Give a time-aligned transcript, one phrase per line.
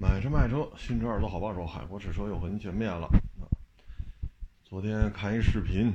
[0.00, 3.08] 买车卖车，新车耳朵好帮手，海阔试车又和您见面了。
[4.62, 5.90] 昨天看一视频，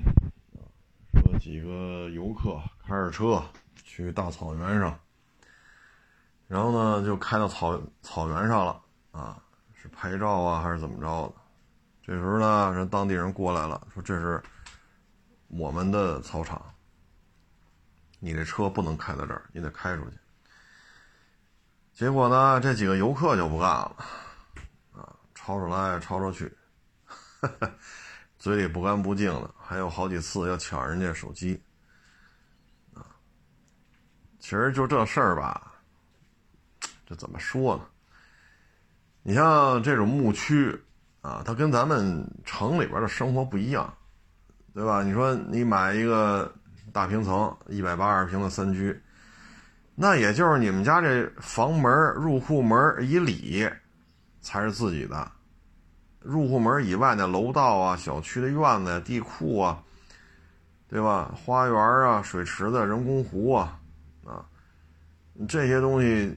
[1.13, 3.41] 说几个游客开着车
[3.81, 4.99] 去大草原上，
[6.49, 8.81] 然后呢就开到草草原上了，
[9.11, 9.41] 啊，
[9.73, 11.33] 是拍照啊还是怎么着的？
[12.01, 14.43] 这时候呢，人当地人过来了，说这是
[15.47, 16.61] 我们的草场，
[18.19, 20.17] 你这车不能开到这儿，你得开出去。
[21.93, 23.95] 结果呢，这几个游客就不干了，
[24.93, 26.51] 啊，吵吵来吵吵去，
[28.39, 31.61] 嘴里不干不净的，还有好几次要抢人家手机，
[32.95, 33.05] 啊，
[34.39, 35.71] 其实就这事儿吧，
[37.05, 37.83] 这怎么说呢？
[39.21, 40.75] 你像这种牧区
[41.21, 43.95] 啊，它跟咱们城里边的生活不一样，
[44.73, 45.03] 对吧？
[45.03, 46.51] 你说你买一个
[46.91, 48.99] 大平层一百八十平的三居。
[49.95, 53.69] 那也就是你们家这房门入户门以里，
[54.41, 55.31] 才是自己的；
[56.19, 59.83] 入户门以外的楼道啊、小区的院子呀、地库啊，
[60.87, 61.31] 对吧？
[61.35, 63.79] 花园啊、水池子、人工湖啊，
[64.25, 64.43] 啊，
[65.47, 66.35] 这些东西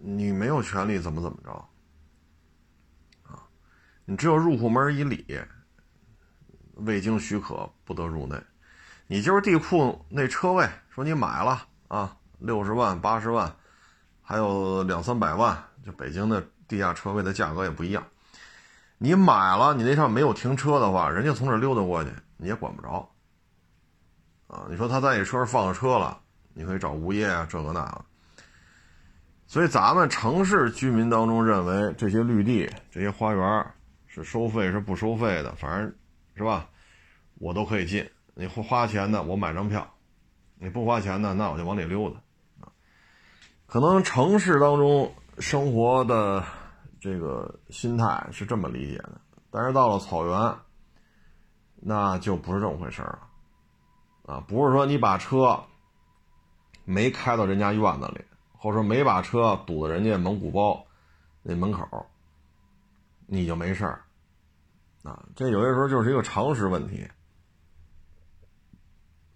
[0.00, 1.52] 你没有权利怎么怎么着
[3.30, 3.44] 啊？
[4.06, 5.38] 你只有入户门以里，
[6.76, 8.34] 未经许可不得入内。
[9.06, 12.16] 你就是地库那车位，说你买了啊。
[12.38, 13.54] 六十万、八十万，
[14.22, 18.02] 还有两三百万，就北京的地下车位的价格也不一样。
[18.98, 23.08] 你买了，你那上没有停车的话，人家从这溜达过去，你也管不着。
[24.48, 26.18] 啊，你说他在你车上放了车了，
[26.54, 28.04] 你可以找物业啊，这个那个。
[29.46, 33.66] 所以咱们城市居民当中认为这些绿地、这些花园
[34.06, 35.94] 是收费是不收费的，反正
[36.34, 36.68] 是吧，
[37.36, 38.08] 我都可以进。
[38.34, 39.80] 你花钱的，我买张票；
[40.58, 42.20] 你不花钱的，那我就往里溜达。
[43.68, 46.42] 可能城市当中生活的
[46.98, 50.56] 这个心态是这么理解的，但是到了草原，
[51.76, 53.28] 那就不是这么回事了，
[54.24, 55.62] 啊，不是说你把车
[56.86, 58.24] 没开到人家院子里，
[58.56, 60.82] 或者说没把车堵在人家蒙古包
[61.42, 61.86] 那门口，
[63.26, 64.02] 你就没事儿，
[65.02, 67.06] 啊，这有些时候就是一个常识问题，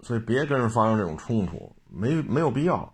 [0.00, 2.90] 所以别跟人发生这种冲突，没没有必要。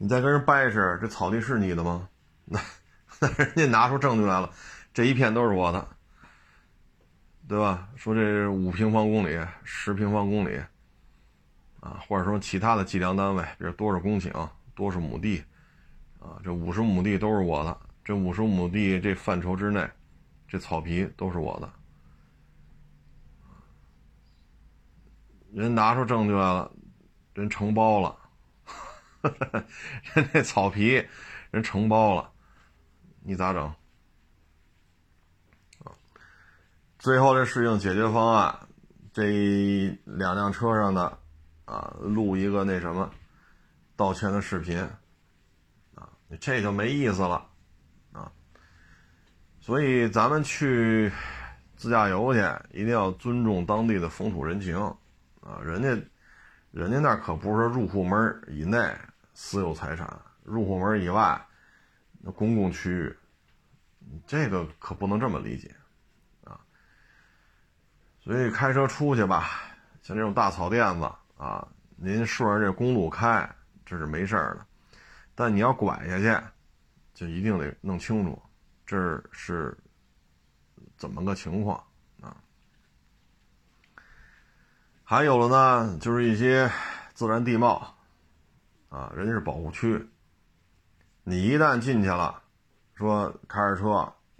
[0.00, 2.08] 你再跟人掰扯，这草地是你的吗？
[2.44, 2.60] 那
[3.20, 4.48] 那人家拿出证据来了，
[4.94, 5.88] 这一片都是我的，
[7.48, 7.88] 对吧？
[7.96, 10.56] 说这五平方公里、十平方公里，
[11.80, 15.42] 啊，或者说其他的计量单位，比如多少公顷、多少亩地，
[16.20, 19.90] 啊，这五十亩地都是我的，这五十亩地这范畴之内，
[20.46, 21.72] 这草皮都是我的，
[25.52, 26.70] 人拿出证据来了，
[27.34, 28.16] 人承包了。
[30.14, 31.04] 人那草皮，
[31.50, 32.30] 人承包了，
[33.22, 33.72] 你咋整？
[36.98, 38.58] 最后这适应解决方案，
[39.12, 41.18] 这两辆车上的
[41.64, 43.10] 啊，录一个那什么
[43.94, 44.78] 道歉的视频，
[45.94, 46.08] 啊，
[46.40, 47.46] 这就没意思了，
[48.12, 48.32] 啊，
[49.60, 51.12] 所以咱们去
[51.76, 52.40] 自驾游去，
[52.72, 54.76] 一定要尊重当地的风土人情，
[55.40, 55.96] 啊，人家。
[56.70, 58.94] 人家那可不是入户门以内
[59.40, 61.40] 私有财产，入户门以外
[62.18, 63.16] 那公共区域，
[64.26, 65.72] 这个可不能这么理解
[66.42, 66.58] 啊。
[68.20, 69.48] 所以开车出去吧，
[70.02, 73.48] 像这种大草甸子啊，您顺着这公路开
[73.86, 74.66] 这是没事儿的，
[75.36, 76.44] 但你要拐下去，
[77.14, 78.42] 就一定得弄清楚
[78.84, 79.78] 这是
[80.96, 81.80] 怎么个情况
[82.20, 82.36] 啊。
[85.04, 86.68] 还有了呢，就是一些
[87.14, 87.94] 自然地貌，
[88.88, 90.08] 啊，人家是保护区。
[91.24, 92.42] 你一旦进去了，
[92.94, 93.90] 说开着车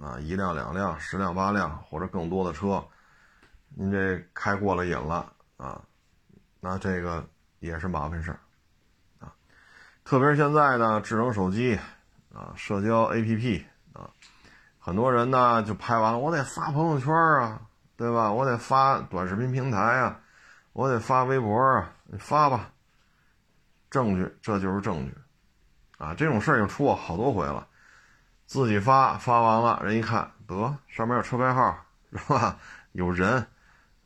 [0.02, 2.82] 啊，一辆、两辆、十辆、八辆或者更多的车，
[3.68, 5.82] 您这开过了瘾了啊，
[6.60, 7.26] 那这个
[7.58, 8.40] 也是麻烦事儿
[9.18, 9.34] 啊。
[10.04, 11.78] 特别是现在呢，智能手机
[12.32, 14.08] 啊，社交 APP 啊，
[14.78, 17.60] 很多人呢就拍完了，我得发朋友圈啊，
[17.96, 18.32] 对吧？
[18.32, 20.20] 我得发短视频平台啊。
[20.74, 22.70] 我得发微博啊，你发吧，
[23.90, 25.14] 证据这就是证据，
[25.98, 27.66] 啊，这种事儿已经出过好多回了，
[28.46, 31.78] 自己发发完了，人一看得上面有车牌号
[32.12, 32.58] 是吧？
[32.92, 33.46] 有人，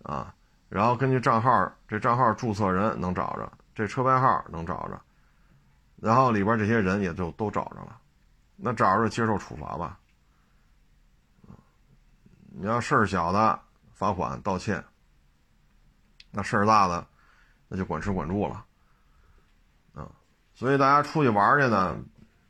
[0.03, 0.35] 啊，
[0.69, 5.01] 然后根据账号这账号注册人能找着，这车牌号能找着，
[5.97, 7.99] 然后里边这些人也就都找着了，
[8.57, 9.99] 那找着接受处罚吧，
[12.55, 13.59] 你要事儿小的
[13.95, 14.83] 罚款道歉。
[16.35, 17.07] 那事儿大的，
[17.69, 18.65] 那就管吃管住了，
[20.63, 21.99] 所以大家出去玩去呢，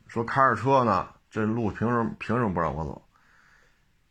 [0.07, 3.03] 说开着车呢，这路凭什么凭什么不让我走？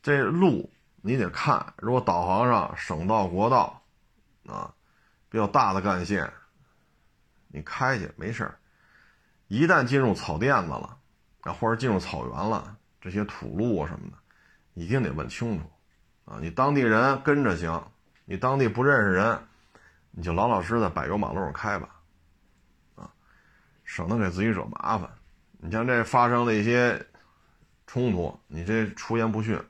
[0.01, 0.71] 这路
[1.03, 3.79] 你得看，如果导航上省道、国道
[4.47, 4.73] 啊，
[5.29, 6.33] 比较大的干线，
[7.49, 8.57] 你开去没事儿。
[9.47, 10.97] 一旦进入草甸子了，
[11.41, 14.17] 啊，或者进入草原了，这些土路啊什么的，
[14.73, 15.71] 一定得问清楚
[16.25, 16.39] 啊。
[16.41, 17.91] 你当地人跟着行，
[18.25, 19.39] 你当地不认识人，
[20.09, 21.87] 你就老老实实的柏油马路上开吧，
[23.91, 25.09] 省得给自己惹麻烦。
[25.59, 27.05] 你像这发生了一些
[27.85, 29.61] 冲突，你这出言不逊。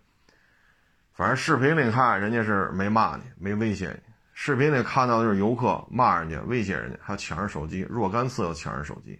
[1.11, 4.13] 反正视频里看，人家是没骂你，没威胁你。
[4.35, 9.19] 视频里看到的是游客骂人家、威胁人家，还抢人手机，若干次要抢人手机。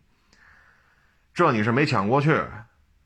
[1.33, 2.39] 这你是没抢过去，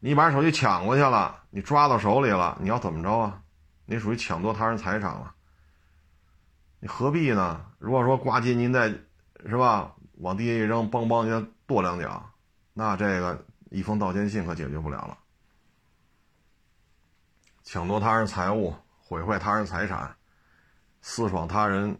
[0.02, 3.42] 你把人手机抢过去了，你抓到手里了，你要怎么着啊？
[3.86, 5.34] 你属于抢夺他人财产了。
[6.82, 7.66] 你何必呢？
[7.80, 8.94] 如果说挂机您再
[9.48, 12.30] 是吧，往地下一扔，梆梆就跺两脚，
[12.74, 15.18] 那这个一封道歉信可解决不了了。
[17.64, 18.74] 抢夺他人财物。
[19.08, 20.16] 毁坏他人财产，
[21.00, 21.96] 私闯他人，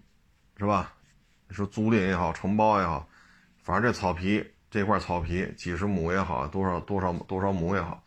[0.58, 0.92] 是吧？
[1.48, 3.08] 你说租赁也好，承包也好，
[3.62, 8.04] 反正这草皮这块草皮几十亩也好，多少多少多少亩也好，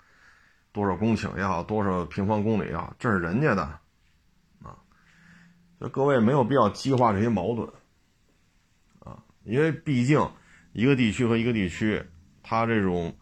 [0.72, 3.62] 多少公顷也好，多少平方公里也好，这是人家的，
[4.64, 4.74] 啊，
[5.78, 7.72] 所以各位没有必要激化这些矛盾，
[9.44, 10.30] 因为毕竟
[10.72, 12.02] 一个地区和一个地区，
[12.42, 13.14] 他这种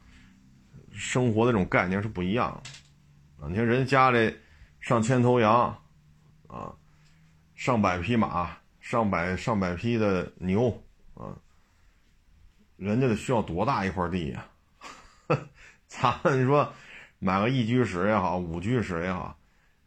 [0.93, 4.37] 生活的这种概念是不一样的，啊，你看人家里。
[4.79, 5.77] 上千头羊，
[6.47, 6.73] 啊，
[7.57, 10.81] 上百匹马，上百上百匹的牛，
[11.15, 11.35] 啊，
[12.77, 14.47] 人家得需要多大一块地呀？
[15.89, 16.73] 咱们你说
[17.19, 19.37] 买个一居室也好，五居室也好，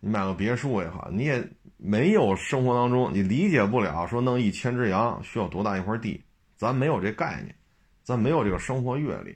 [0.01, 1.49] 你买个别墅也好，你也
[1.79, 6.23] 没有生活当中你理解不了，说弄一千只羊需要多大一块地，
[6.55, 7.55] 咱没有这概念，
[8.03, 9.35] 咱没有这个生活阅历，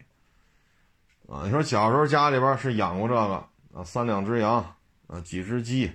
[1.27, 3.35] 啊，你说小时候家里边是养过这个
[3.73, 4.63] 啊，三两只羊。
[5.05, 5.91] 啊，几只鸡，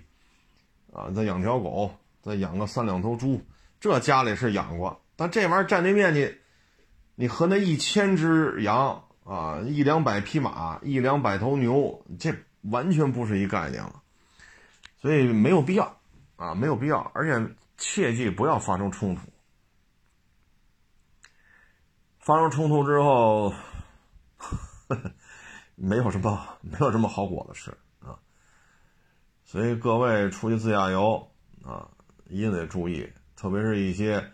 [0.93, 1.91] 啊，再养条狗，
[2.23, 3.43] 再养个三两头猪，
[3.81, 6.33] 这家里是养过，但这玩意儿占地面积，
[7.17, 12.33] 你和那一千只羊啊，一两百匹马，一两百头牛，这
[12.71, 14.03] 完全不是一概念了，
[15.01, 15.98] 所以没有必要。
[16.39, 19.23] 啊，没有必要，而且切记不要发生冲突，
[22.21, 23.53] 发生冲突之后，
[25.75, 28.17] 没有什么没有什么好果子吃啊。
[29.45, 31.29] 所以各位出去自驾游
[31.65, 31.91] 啊，
[32.29, 34.33] 一定得注意，特别是一些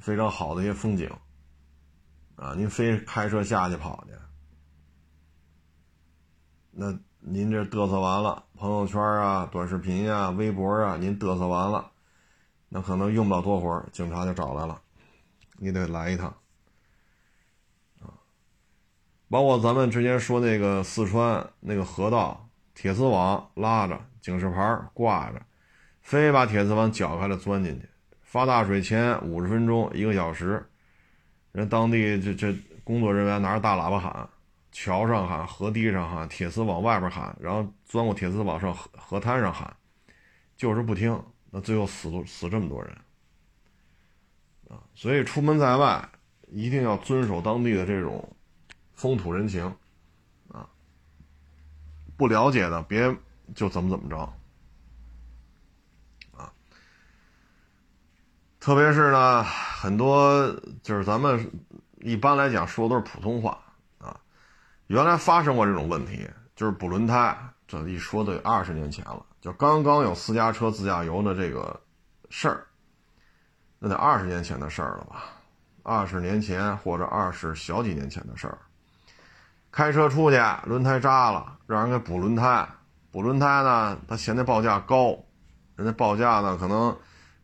[0.00, 1.14] 非常好的一些风景
[2.36, 4.14] 啊，您非开车下去跑去，
[6.70, 11.90] 那您这嘚瑟完了，朋友圈啊、短视频啊、微博啊，您嘚瑟完了，
[12.68, 14.80] 那可能用不了多会儿，警察就找来了，
[15.58, 16.34] 你得来一趟
[18.00, 18.10] 啊。
[19.28, 24.00] 包括咱们之前说那个四川那个河道，铁丝网拉着。
[24.20, 25.42] 警示牌挂着，
[26.00, 27.88] 非把铁丝网绞开了钻进去。
[28.20, 30.64] 发大水前五十分钟、一个小时，
[31.50, 34.28] 人当地这这工作人员拿着大喇叭喊，
[34.72, 39.76] 桥上喊，河堤上喊，铁丝往外边喊，然后钻过铁丝网上河河滩上喊，
[40.56, 41.22] 就是不听。
[41.50, 42.90] 那最后死多死这么多人
[44.68, 44.82] 啊！
[44.94, 46.08] 所以出门在外
[46.48, 48.34] 一定要遵守当地的这种
[48.94, 49.64] 风土人情
[50.48, 50.68] 啊！
[52.16, 53.14] 不了解的别。
[53.54, 54.16] 就怎么怎么着，
[56.34, 56.50] 啊，
[58.58, 60.48] 特别是呢，很多
[60.82, 61.50] 就是咱们
[62.00, 63.60] 一般来讲说都是普通话。
[64.92, 67.34] 原来发生过这种问题，就是补轮胎，
[67.66, 71.80] 这一说得二十年前了，就刚刚有私家车自驾游的这个
[72.28, 72.66] 事儿，
[73.78, 75.30] 那得二十年前的事儿了吧？
[75.82, 78.58] 二十年前或者二十小几年前的事儿，
[79.70, 82.68] 开车出去轮胎扎了，让人给补轮胎。
[83.10, 85.18] 补轮胎呢，他嫌那报价高，
[85.74, 86.94] 人家报价呢可能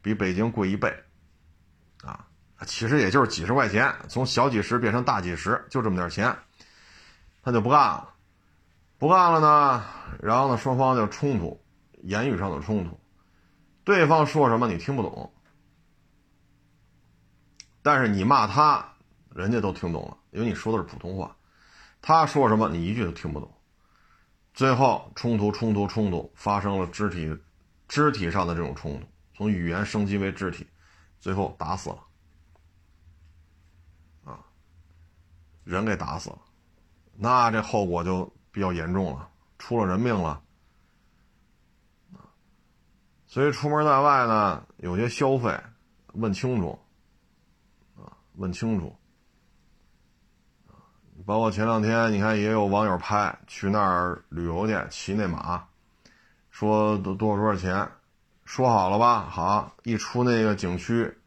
[0.03, 0.95] 比北京贵一倍，
[2.05, 2.27] 啊，
[2.67, 6.37] 其实也就是几十块钱，从小几十变成大几十，就这么点钱，
[7.49, 8.15] 他就不干了，
[8.99, 9.83] 不干了呢，
[10.21, 11.59] 然后呢双方就冲突，
[12.03, 13.01] 言语上的冲突，
[13.85, 15.33] 对方说什么你听不懂，
[17.81, 18.87] 但是你骂他，
[19.31, 21.35] 人家都听懂了，因为你说的是普通话，
[22.03, 23.51] 他说什么你一句都听不懂。
[24.53, 27.35] 最后冲突冲突冲突发生了肢体，
[27.89, 30.67] 肢体上的这种冲突，从语言升级为肢体，
[31.19, 32.05] 最后打死了，
[34.25, 34.45] 啊，
[35.65, 36.39] 人给打死了，
[37.21, 40.41] 那这后果就比较严重了，出了人命了，
[43.27, 45.59] 所以出门在外呢，有些消费
[46.13, 46.79] 问清楚，
[47.97, 48.95] 啊，问清楚，
[51.27, 55.67] 包括前两天你看也有网友拍去那儿旅游去骑那马，
[56.51, 57.91] 说多多少多少钱，
[58.45, 59.23] 说好了吧？
[59.29, 61.19] 好，一出那个景区，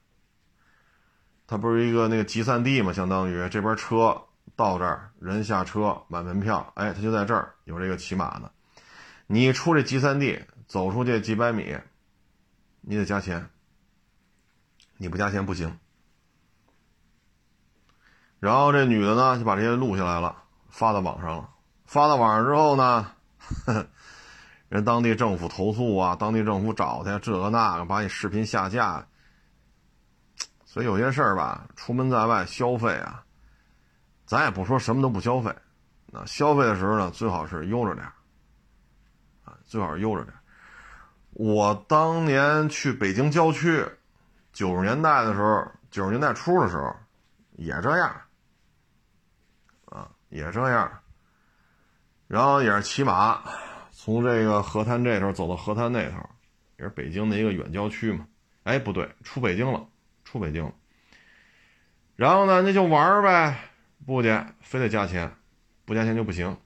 [1.45, 4.23] 它不是一个那个集散地嘛，相当于这边车
[4.55, 8.51] 到这儿，人下车买门票，哎，他就在这儿有这个骑马的。
[9.27, 11.77] 你出这集散地，走出去几百米，
[12.81, 13.47] 你得加钱，
[14.97, 15.77] 你不加钱不行。
[18.39, 21.49] 然后这女的呢，就把这些录下来了，发到网上了。
[21.85, 23.11] 发到网上之后呢，
[24.69, 29.05] 人当地政府投诉啊，当地政府找他这个那个，把你视频下架。
[30.65, 33.23] 所以有些事儿吧，出门在外消费啊，
[34.31, 35.53] 咱也不说什么都不消费，
[36.05, 38.05] 那消费的时候呢，最好是悠着点
[39.43, 40.33] 啊，最好是悠着点
[41.31, 43.85] 我当年去北京郊区，
[44.53, 46.95] 九十年代的时候，九十年代初的时候，
[47.57, 48.21] 也这样。
[49.87, 50.89] 啊也这样，
[52.29, 53.43] 然后也是骑马，
[53.91, 56.17] 从这个河滩这头走到河滩那头，
[56.77, 58.25] 也是北京的一个远郊区嘛。
[58.63, 59.85] 哎，不对，出北京了，
[60.23, 60.71] 出北京了。
[62.15, 63.70] 然后呢，那就玩呗，
[64.05, 65.35] 不加，非得加钱，
[65.85, 66.57] 不加钱就不行。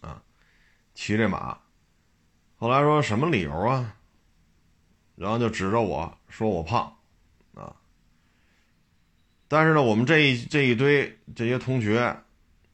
[0.00, 0.22] 啊，
[0.94, 1.58] 骑这马，
[2.56, 3.96] 后来说什么理由啊？
[5.14, 6.82] 然后就指着我说我胖。
[7.54, 7.76] 啊
[9.46, 12.00] 但是呢，我们这一这一堆这些同学，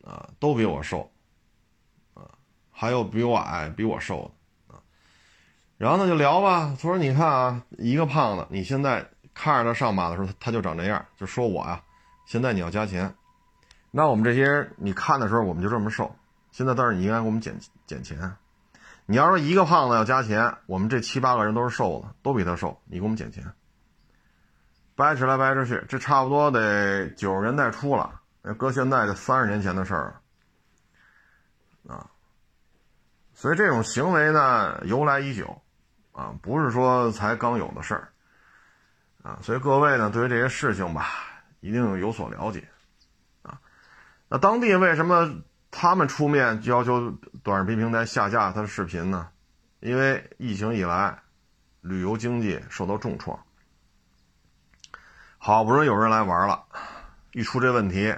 [0.03, 1.13] 啊，都比我瘦，
[2.15, 2.31] 啊，
[2.71, 4.33] 还有比我矮、比我瘦
[4.67, 4.81] 的，啊，
[5.77, 6.75] 然后呢就聊吧。
[6.81, 11.83] 他说：“你看啊，一个胖子，你现在看着他上马的时候，他就长这样，就说我呀，
[12.31, 13.13] 现在你要加钱，
[13.91, 16.15] 那我们这些人你看的时候，我们就这么瘦，
[16.53, 17.59] 现在但是你应该给我们减
[17.89, 18.37] 减钱。
[19.05, 23.45] 你要说一个胖子要加钱，我们这七八个人都是瘦的，都比他瘦，你给我们减钱。”
[24.95, 28.21] 掰扯来掰扯去，这差不多得九十年代初了。
[28.57, 30.15] 搁现在就三十年前的事儿
[31.89, 32.07] 啊。
[33.35, 35.61] 所以这种行为呢，由来已久
[36.13, 38.09] 啊，不是说才刚有的事儿
[39.21, 39.37] 啊。
[39.43, 41.09] 所以各位呢，对于这些事情吧，
[41.61, 42.69] 一定有所了解
[43.43, 43.61] 啊。
[44.29, 47.11] 那当地为什么他们出面要求
[47.43, 49.29] 短视频平台下架他的视频呢？
[49.81, 51.23] 因为疫情以来，
[51.81, 53.39] 旅游经济受到重创。
[55.39, 56.67] 好不容易有人来玩了，
[57.33, 58.15] 一出这问题，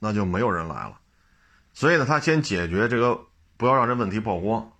[0.00, 0.98] 那就没有人来了。
[1.72, 4.72] 所以呢，他先解决这个，不要让这问题曝光，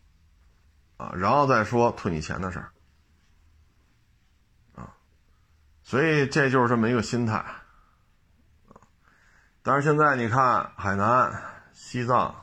[0.96, 2.72] 啊，然后再说退你钱的事儿，
[4.74, 4.90] 啊，
[5.84, 7.44] 所以这就是这么一个心态。
[9.66, 11.32] 但是现在你看，海南、
[11.72, 12.34] 西藏、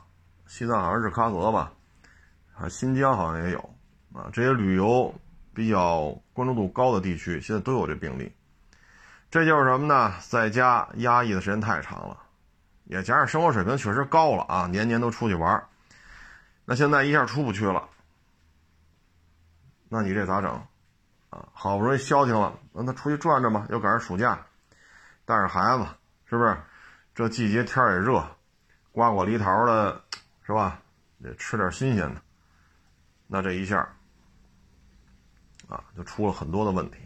[0.48, 1.72] 西藏好像是喀则吧，
[2.52, 3.60] 啊，新疆好像也有，
[4.12, 5.14] 啊，这些旅游
[5.54, 8.34] 比较关注度高的地区，现在都有这病例。
[9.30, 10.12] 这就是什么呢？
[10.28, 12.18] 在家压抑的时间太长了，
[12.86, 15.64] 也加上生活水平确实高了啊，年年都出去玩
[16.64, 17.88] 那现在一下出不去了，
[19.88, 20.50] 那你这咋整？
[21.30, 24.44] 啊，好不容易消停了，让他出去转转吧，又赶上暑假，
[25.24, 25.86] 带着孩子，
[26.28, 26.56] 是不是？
[27.14, 28.24] 这季节天也热，
[28.90, 30.02] 瓜果梨桃的，
[30.46, 30.80] 是吧？
[31.22, 32.20] 得吃点新鲜的。
[33.26, 33.78] 那这一下，
[35.68, 36.98] 啊，就出了很多的问题。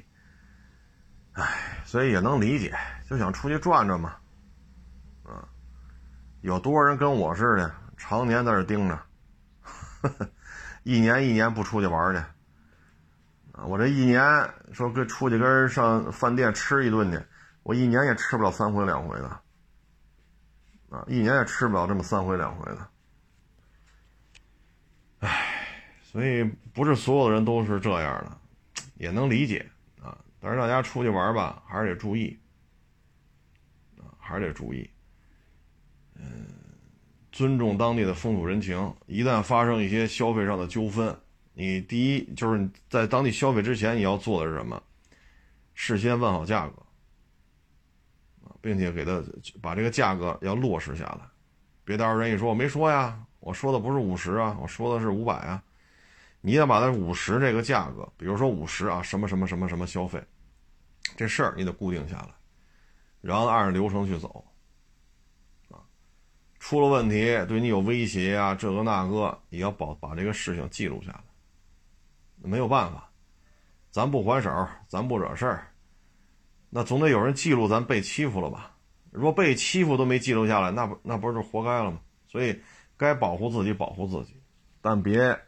[1.33, 2.75] 唉，所以也能理解，
[3.09, 4.17] 就想出去转转嘛，
[5.25, 5.47] 啊，
[6.41, 8.99] 有多少人跟我似的，常年在这盯着，
[10.85, 12.23] 一年一年不出去玩去，
[13.67, 14.23] 我这一年
[14.73, 17.21] 说跟出去跟人上饭店吃一顿去，
[17.65, 19.41] 我一年也吃不了三回两回的，
[20.91, 22.89] 啊，一年也吃不了这么三回两回的，
[25.21, 25.67] 唉，
[26.03, 28.39] 所以不是所有的人都是这样的，
[28.97, 29.69] 也能理解
[30.01, 30.17] 啊。
[30.41, 32.39] 但是大家出去玩吧，还是得注意，
[33.99, 34.89] 啊，还是得注意，
[36.15, 36.47] 嗯，
[37.33, 38.95] 尊重当地的风土人情。
[39.07, 41.19] 一旦发生一些消费上的纠纷，
[41.53, 44.81] 你第一就是在当地消费之前，你要做的是什么？
[45.75, 46.86] 事先问好价格，
[48.67, 49.23] 并且给他
[49.63, 51.21] 把这个价格要落实下来，
[51.85, 55.63] 别到时候人一说我没说呀，我说的不是五十啊，我说的是五百啊，
[56.41, 60.21] 你要把它五十这个价格，比如说五十啊，什么什么什么什么消费。
[61.17, 62.31] 这事儿你得固定下来，
[63.21, 64.45] 然后按流程去走，
[65.71, 65.79] 啊，
[66.59, 71.21] 出了问题对你有威胁啊，这个那个，也要保把这个事情记录下来。
[72.43, 73.09] 没有办法，
[73.93, 74.51] 咱不还手，
[74.89, 75.69] 咱不惹事儿，
[76.71, 78.73] 那总得有人记录咱被欺负了吧？
[79.11, 82.01] 如果被欺负都没记录下来，那不那不是活该了吗？
[82.29, 82.61] 所以
[82.97, 84.37] 该保护自己保护自己，
[84.83, 85.41] 但别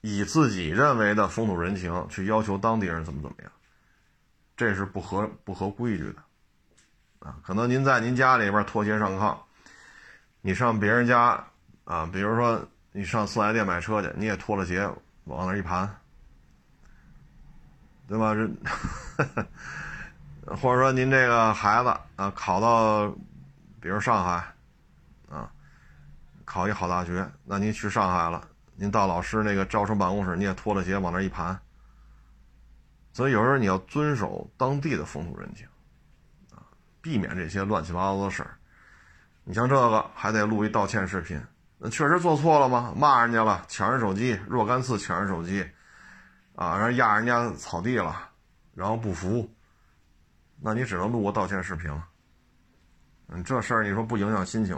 [0.00, 3.52] 以自己认为的风土人情去要求当地人怎么怎么样。
[4.56, 6.22] 这是不合不合规矩的，
[7.18, 9.36] 啊，可能您在您家里边脱鞋上炕，
[10.40, 11.44] 你上别人家
[11.84, 14.88] 啊，比如说你上四 S 店买车去，你也脱了鞋
[15.24, 15.99] 往那一盘，
[18.10, 18.34] 对吧？
[18.34, 18.44] 这，
[20.56, 23.08] 或者说您这个孩子啊，考到
[23.80, 24.44] 比如上海
[25.30, 25.48] 啊，
[26.44, 28.42] 考一好大学，那您去上海了，
[28.74, 31.56] 您到老师那个招生办公室，你也脱了鞋往那一盘。
[33.12, 35.64] 所以有时候你要遵守当地的风土人情，
[36.52, 36.66] 啊，
[37.00, 38.58] 避免这些乱七八糟的事儿。
[39.44, 41.40] 你像这个还得录一道歉视频，
[41.78, 42.92] 那确实做错了吗？
[42.96, 45.64] 骂人家了，抢人手机，若干次抢人手机，
[46.60, 48.28] 啊，然后压人家草地了，
[48.74, 49.50] 然后不服，
[50.60, 51.90] 那你只能录个道歉视频。
[53.28, 54.76] 嗯，这事儿你说不影响心情？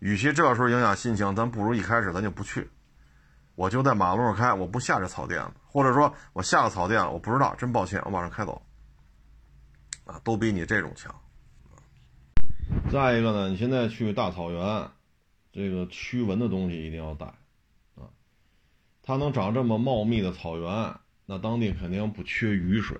[0.00, 2.68] 与其这时候影响心情，咱不如一开始咱就不去。
[3.54, 8.60] 我就在马路上开，我不下这草甸子，或者说我下了草甸了，我不知道，真抱歉，我马上开走，
[10.04, 11.14] 啊，都比你这种强。
[12.92, 14.90] 再一个呢，你现在去大草原，
[15.54, 17.32] 这个驱蚊的东西一定要带，
[19.06, 20.96] 它能长这么茂密的草原，
[21.26, 22.98] 那当地肯定不缺雨水，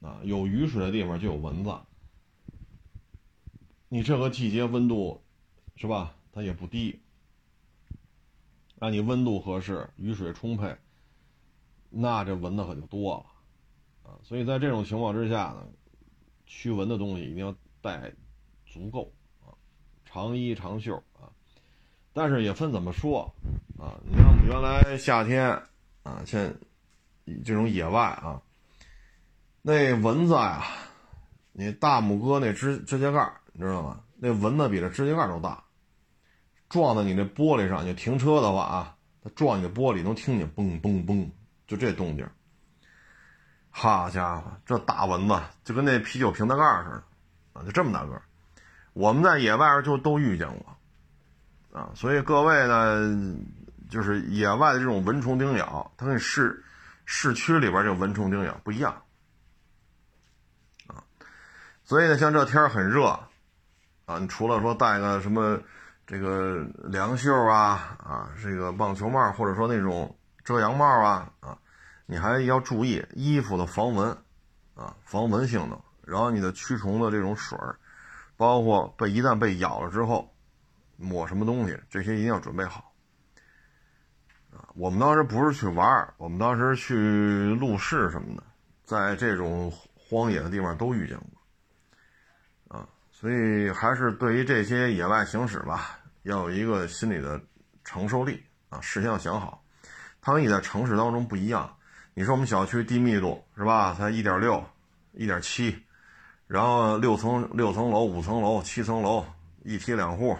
[0.00, 1.76] 啊，有雨水的地方就有蚊子。
[3.88, 5.20] 你这个季节温度，
[5.74, 6.14] 是吧？
[6.32, 7.00] 它也不低。
[8.78, 10.76] 让你温度合适，雨水充沛，
[11.90, 15.66] 那这蚊子可就多了，啊，所以在这种情况之下呢，
[16.46, 18.12] 驱蚊的东西一定要带
[18.64, 19.12] 足够
[19.44, 19.50] 啊，
[20.04, 21.02] 长衣长袖，
[22.16, 23.30] 但是也分怎么说
[23.78, 25.50] 啊，你看我们原来夏天
[26.02, 26.50] 啊，像
[27.44, 28.40] 这种野外啊，
[29.60, 30.64] 那蚊子呀，
[31.52, 34.00] 你大拇哥那指指甲盖你知道吗？
[34.16, 35.62] 那蚊子比这指甲盖都大。
[36.70, 41.28] 撞在你那玻璃上，你停车的话啊，它撞你的玻璃能听见嘣嘣嘣，
[41.66, 42.26] 就这动静。
[43.68, 47.02] 好家伙，这大蚊子就跟那啤酒瓶子盖似的
[47.52, 48.22] 啊，就这么大个。
[48.94, 50.75] 我们在野外就都遇见过
[51.76, 53.36] 啊，所以各位呢，
[53.90, 56.64] 就是野外的这种蚊虫叮咬，它跟市
[57.04, 59.02] 市区里边这个蚊虫叮咬不一样
[60.86, 61.04] 啊。
[61.84, 63.06] 所以呢，像这天很热
[64.06, 65.60] 啊，你除了说带个什么。
[66.08, 71.58] 这个凉袖啊啊，这个棒球帽或者说那种遮阳帽啊啊，
[72.06, 74.16] 你还要注意衣服的防蚊
[74.76, 77.76] 啊，防蚊性能，然后你的驱虫的这种水儿，
[78.36, 80.32] 包括被一旦被咬了之后
[80.96, 82.92] 抹什么东西，这些一定要准备好
[84.52, 84.68] 啊。
[84.74, 88.42] 我们当时不是去玩我们当时去录视什么的，
[88.84, 92.76] 在这种荒野的地方都遇见过。
[92.76, 97.40] 啊所以还是对于这些野外行驶吧，要有一个心理的
[97.82, 99.62] 承受力啊，事先要想好。
[100.20, 101.72] 它跟你在城市当中不一样。
[102.12, 103.94] 你说我们小区低密度是吧？
[103.94, 104.64] 才一点六、
[105.12, 105.82] 一点七，
[106.46, 109.24] 然后六层六层楼、五层楼、七层楼，
[109.64, 110.36] 一梯两户，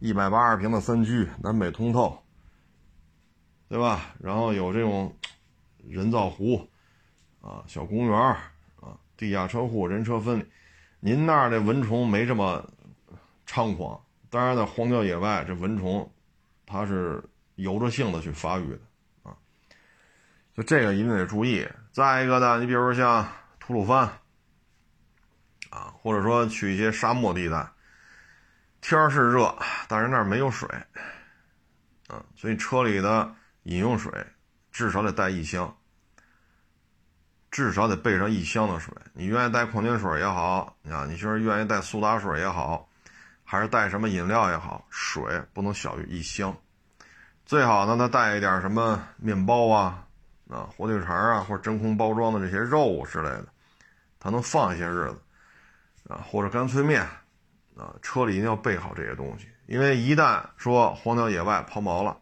[0.00, 2.22] 一百八十平的三居，南北通透，
[3.68, 4.14] 对吧？
[4.20, 5.12] 然后有这种
[5.88, 6.68] 人造湖，
[7.40, 8.40] 啊，小公园啊，
[9.16, 10.46] 地下车库，人车分离。
[11.00, 12.64] 您那儿的蚊虫没这么
[13.46, 16.08] 猖狂，当然在荒郊野外，这蚊虫
[16.64, 17.22] 它是
[17.56, 18.80] 由着性子去发育的
[19.24, 19.36] 啊，
[20.56, 21.66] 就这个一定得注意。
[21.90, 23.26] 再一个呢，你比如像
[23.58, 24.08] 吐鲁番
[25.70, 27.68] 啊，或者说去一些沙漠地带，
[28.80, 29.54] 天儿是热，
[29.88, 30.68] 但是那儿没有水
[32.08, 34.12] 啊，所以车里的饮用水
[34.70, 35.74] 至少得带一箱。
[37.50, 38.94] 至少得备上一箱的水。
[39.14, 42.86] 你愿意带矿泉水也好，啊，你就是愿意带苏打水也好，
[43.42, 46.54] 还是带什么饮料也好，水不能小于一箱。
[47.46, 50.04] 最好呢，他带一点什么面包啊，
[50.50, 53.46] 啊，火腿肠啊，或者真空包装的这些肉之类的，
[54.20, 55.18] 他能放一些日子，
[56.12, 57.08] 啊，或者干脆面，
[57.78, 62.18] 啊，车里一定要备好这些东西，因为一旦说荒郊野外抛锚了，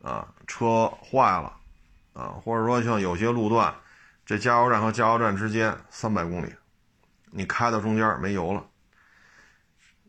[0.00, 1.56] 啊，车坏了，
[2.12, 3.74] 啊，或者说像有些路段。
[4.24, 6.54] 这加油站和加油站之间三百公里，
[7.30, 8.62] 你开到中间没油了，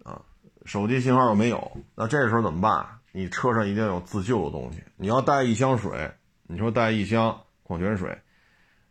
[0.04, 0.22] 啊，
[0.66, 2.86] 手机信号又没有，那这时候怎么办？
[3.14, 4.84] 你车上一定要有自救的东西。
[4.98, 6.12] 你要带一箱水，
[6.44, 8.22] 你说带一箱矿泉水，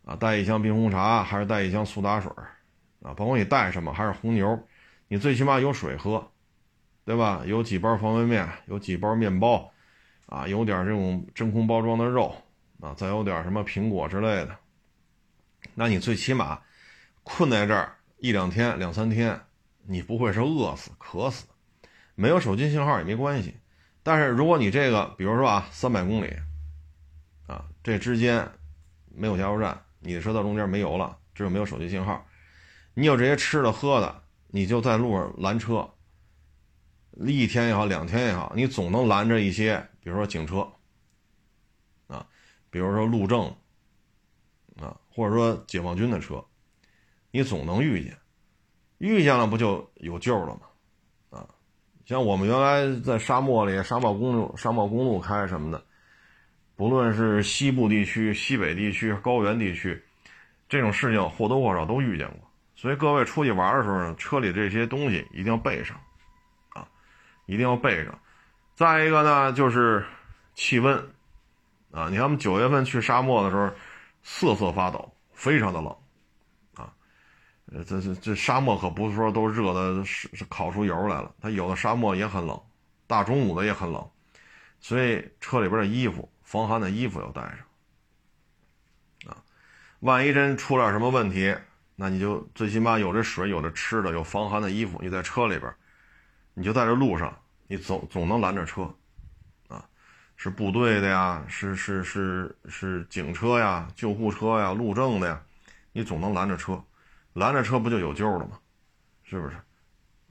[0.03, 2.31] 啊，带一箱冰红茶，还是带一箱苏打水，
[3.03, 4.67] 啊，甭管你带什么，还是红牛，
[5.09, 6.31] 你最起码有水喝，
[7.03, 7.41] 对吧？
[7.45, 9.71] 有几包方便面，有几包面包，
[10.27, 12.35] 啊，有点这种真空包装的肉，
[12.79, 14.55] 啊，再有点什么苹果之类的。
[15.73, 16.61] 那你最起码
[17.23, 19.41] 困在这儿一两天、两三天，
[19.87, 21.47] 你不会是饿死、渴死，
[22.13, 23.55] 没有手机信号也没关系。
[24.03, 26.37] 但是如果你这个，比如说啊，三百公里，
[27.47, 28.47] 啊，这之间
[29.07, 32.27] 没有加油站，你的车到中间没油了，这又没有手机信号，
[32.93, 35.87] 你有这些吃的喝的，你就在路上拦车，
[37.17, 40.67] 一天也好，两天也好，你总能拦着一些，比如说警车，
[42.07, 42.25] 啊，
[42.71, 43.45] 比如说路政，
[44.81, 46.43] 啊，或者说解放军的车，
[47.29, 48.17] 你总能遇见，
[48.97, 50.61] 遇见了不就有救了吗？
[51.29, 51.47] 啊，
[52.05, 55.85] 像我们原来在沙漠里，沙漠公路、沙漠公路开什么的，
[56.75, 60.03] 不论是西部地区、西北地区、高原地区，
[60.67, 62.48] 这种事情或多或少都遇见过。
[62.79, 65.99] 所以各位出去玩的时候呢，车里这些东西一定要备上，
[66.69, 66.87] 啊，
[67.45, 68.17] 一定要备上。
[68.73, 70.05] 再一个呢，就是
[70.55, 70.95] 气温，
[71.91, 73.69] 啊，你看我们九月份去沙漠的时候，
[74.23, 75.93] 瑟瑟发抖，非常的冷，
[76.75, 76.93] 啊，
[77.85, 82.57] 这这这沙漠可不是说都热的是是烤出油来了，它有的沙漠也很冷，
[83.07, 84.09] 大中午的也很冷，
[84.79, 89.43] 所以车里边的衣服，防寒的衣服要带上，啊，
[89.99, 91.53] 万一真出点什么问题。
[92.01, 94.97] 那你就最起码有这水，有这吃的，有防寒的衣服。
[95.01, 95.69] 你在车里边，
[96.53, 98.83] 你就在这路上，你总总能拦着车，
[99.67, 99.83] 啊，
[100.37, 105.41] 是部队的呀，是是是是警车呀，救护车呀，路政的呀，
[105.91, 106.81] 你总能拦着车，
[107.33, 108.57] 拦着车不就有救了吗？
[109.23, 109.57] 是不是？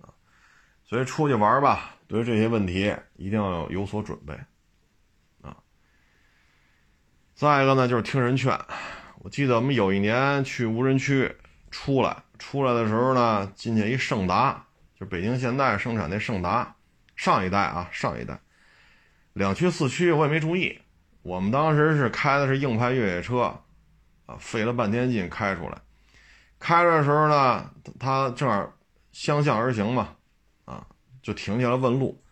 [0.01, 0.09] 啊，
[0.87, 4.33] 所以出去玩吧，对于这些问题一定要有所准备，
[5.43, 5.55] 啊。
[7.35, 8.59] 再一个呢，就是听人劝。
[9.19, 11.37] 我记得我们有一年去无人区。
[11.71, 14.65] 出来，出来的时候呢，进去一胜达，
[14.99, 16.75] 就北京现代生产那胜达，
[17.17, 18.41] 上一代啊，上一代，
[19.33, 20.81] 两驱四驱我也没注意，
[21.23, 23.61] 我们当时是开的是硬派越野车，
[24.27, 25.79] 啊，费了半天劲开出来，
[26.59, 28.73] 开着的时候呢，他正好
[29.13, 30.17] 相向而行嘛，
[30.65, 30.87] 啊，
[31.23, 32.23] 就停下来问路，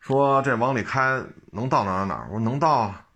[0.00, 1.22] 说这往里开
[1.52, 2.26] 能到哪哪哪？
[2.26, 3.06] 我说能到啊，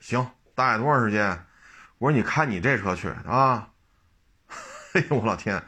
[0.00, 1.44] 行，大概多长时间？
[1.98, 3.70] 我说你开你这车去啊。
[4.94, 5.62] 哎呦我老天！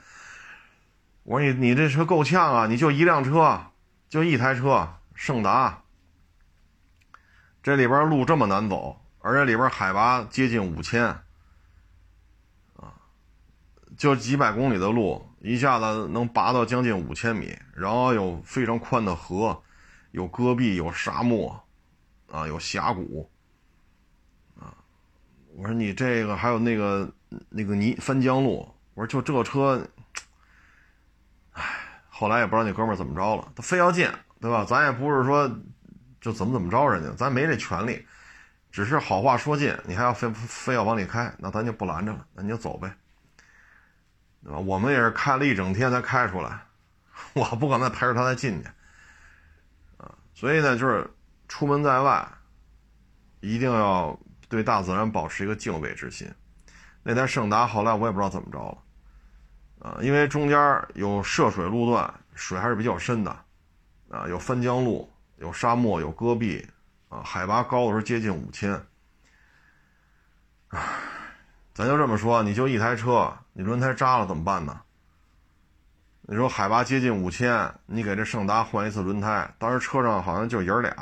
[1.25, 2.67] 我说你你这车够呛啊！
[2.67, 3.67] 你就一辆车，
[4.09, 5.83] 就一台车，胜达。
[7.63, 11.05] 这里边路这么难走，而且里边海拔接近五千，
[12.77, 12.97] 啊，
[13.99, 19.63] 就几百公里的路，一下子能拔到将近五千米，然后有非常宽的河，
[20.13, 21.63] 有戈壁，有沙漠，
[22.33, 23.31] 啊，有峡谷，
[24.59, 24.75] 啊，
[25.55, 27.13] 我说你这个还有那个
[27.51, 28.75] 那个泥翻江路。
[28.95, 29.87] 我说就这车，
[31.53, 31.65] 唉，
[32.09, 34.65] 后来也不知道那哥们怎么着了，他非要进，对吧？
[34.65, 35.49] 咱也不是说
[36.21, 38.07] 就怎么怎么着人家，咱没这权利，
[38.71, 42.93] 只是好话说尽，你还要非非要往里开，那咱就不拦着了，那你就走呗，
[44.45, 44.59] 对吧？
[44.59, 46.61] 我们也是开了一整天才开出来，
[47.33, 48.69] 我不可能陪着他再进去，
[49.99, 51.09] 啊，所以呢，就是
[51.49, 52.29] 出门在外，
[53.41, 56.31] 一定要对大自然保持一个敬畏之心。
[57.03, 63.31] 那台胜达后来我也不知道怎么着了，啊，因为中间有涉水路段，水还是比较深的，
[64.11, 66.67] 啊，有翻江路，有沙漠，有戈壁，
[67.09, 68.79] 啊，海拔高的时候接近五千，
[70.69, 70.79] 唉，
[71.73, 74.83] 咱就这么说，你就一台车，你轮胎扎了怎么办呢？
[76.23, 80.93] 你说海拔接近五千，你给这胜达换一次轮胎，当时车上好像就爷儿俩，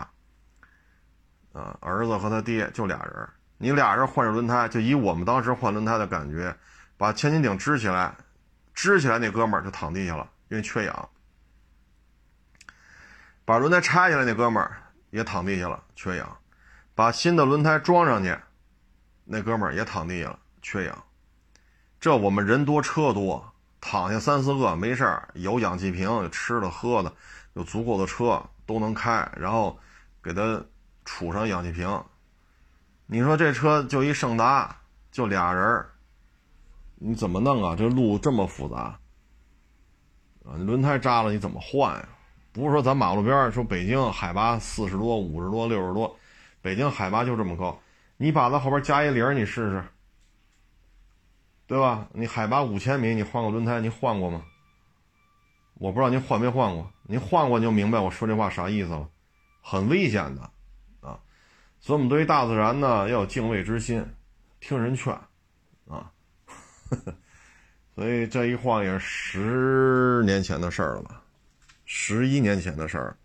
[1.53, 3.29] 啊，儿子和他爹就俩人。
[3.59, 6.57] 你俩人换着轮胎，就以我们当时换轮胎的感觉，
[6.97, 8.15] 把千斤顶支起来，
[8.73, 11.09] 支起来那哥们儿就躺地下了，因为缺氧。
[13.45, 14.77] 把轮胎拆下来那哥们儿
[15.11, 16.37] 也躺地下了，缺氧。
[16.95, 18.37] 把新的轮胎装上去，
[19.25, 21.05] 那哥们儿也躺地下了，缺氧。
[21.99, 27.13] 这我们人多车多，躺下三四个没事儿，有氧气瓶，有吃的喝的，
[27.55, 29.79] 有足够的车都能开，然后
[30.23, 30.63] 给他
[31.05, 32.05] 储上氧气瓶。
[33.11, 34.77] 你说这车就一胜达，
[35.11, 35.87] 就俩人
[36.97, 37.75] 你怎么弄啊？
[37.75, 39.01] 这路这么复杂
[40.45, 40.53] 啊！
[40.59, 42.09] 轮胎扎了，你怎么换呀？
[42.53, 46.19] 不是说咱马路边说北京海拔四十多、五十多、六十多，
[46.61, 47.81] 北京海拔就这么高，
[48.19, 49.85] 你把它后边加一零，你试试，
[51.67, 52.09] 对吧？
[52.13, 54.43] 你海拔五千米，你换个轮胎，你换过吗？
[55.77, 59.09] 我不知道您换没换过，您换过你就明白我说这话啥意思了，
[59.63, 60.51] 很危险的。
[61.81, 64.05] 所以，我们对于大自然呢，要有敬畏之心，
[64.61, 65.13] 听人劝，
[65.89, 66.11] 啊，
[66.89, 67.15] 呵 呵
[67.95, 71.23] 所以这一晃也是十年前的事儿了吧，
[71.85, 73.17] 十一年前的事儿，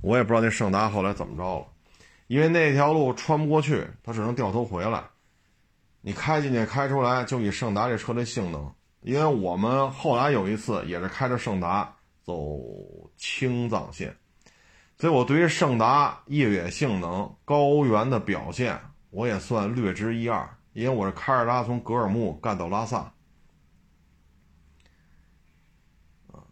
[0.00, 1.66] 我也不知道那胜达后来怎么着了，
[2.26, 5.04] 因为那条路穿不过去，他只能掉头回来。
[6.00, 12.58] 你开进去开出来，就以胜达这车的性能，因为我们后来有一次也是开着胜达走
[13.16, 14.16] 青藏线。
[14.98, 18.80] 所以，我对于胜达越野性能、高原的表现，
[19.10, 20.48] 我也算略知一二。
[20.74, 23.12] 因为我是开着它从格尔木干到拉萨，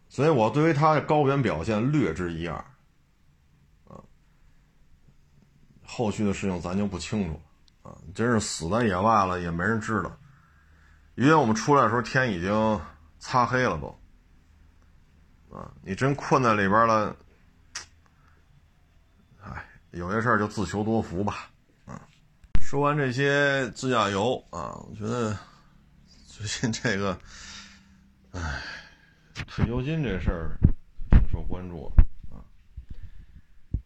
[0.08, 2.64] 所以我对于它的高原表现略知一二，
[5.84, 7.40] 后续的事情咱就不清楚
[7.84, 10.18] 了，啊，真是死在野外了也没人知道，
[11.14, 12.80] 因为我们出来的时候天已经
[13.20, 17.16] 擦黑了都，啊，你真困在里边了，
[19.96, 21.50] 有些事儿就自求多福吧，
[21.86, 22.00] 啊，
[22.60, 25.36] 说完这些自驾游啊，我觉得
[26.26, 27.18] 最近这个，
[28.32, 28.62] 哎。
[29.46, 30.56] 退休金这事儿
[31.10, 32.02] 挺受关注的
[32.34, 32.40] 啊，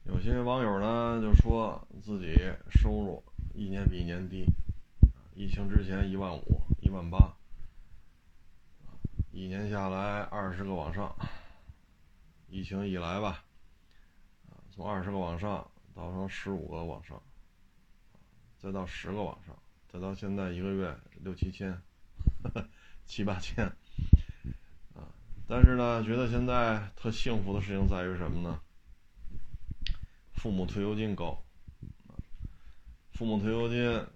[0.04, 2.38] 有些网友呢就说自己
[2.70, 3.20] 收入
[3.52, 4.44] 一年比一年低，
[5.34, 7.34] 疫情之前一万五、一万八，
[9.32, 11.12] 一年下来二十个往上，
[12.46, 13.42] 疫情以来吧，
[14.72, 17.22] 从二十个往上到成十五个往上，
[18.58, 19.56] 再到十个往上，
[19.88, 21.80] 再到现在一个月六七千、
[23.06, 23.64] 七八千。
[24.94, 25.08] 啊
[25.46, 28.60] 但是呢，觉得现在特幸福的事情在于什么呢？
[30.34, 31.42] 父母退休金高，
[33.12, 34.06] 父母退休金，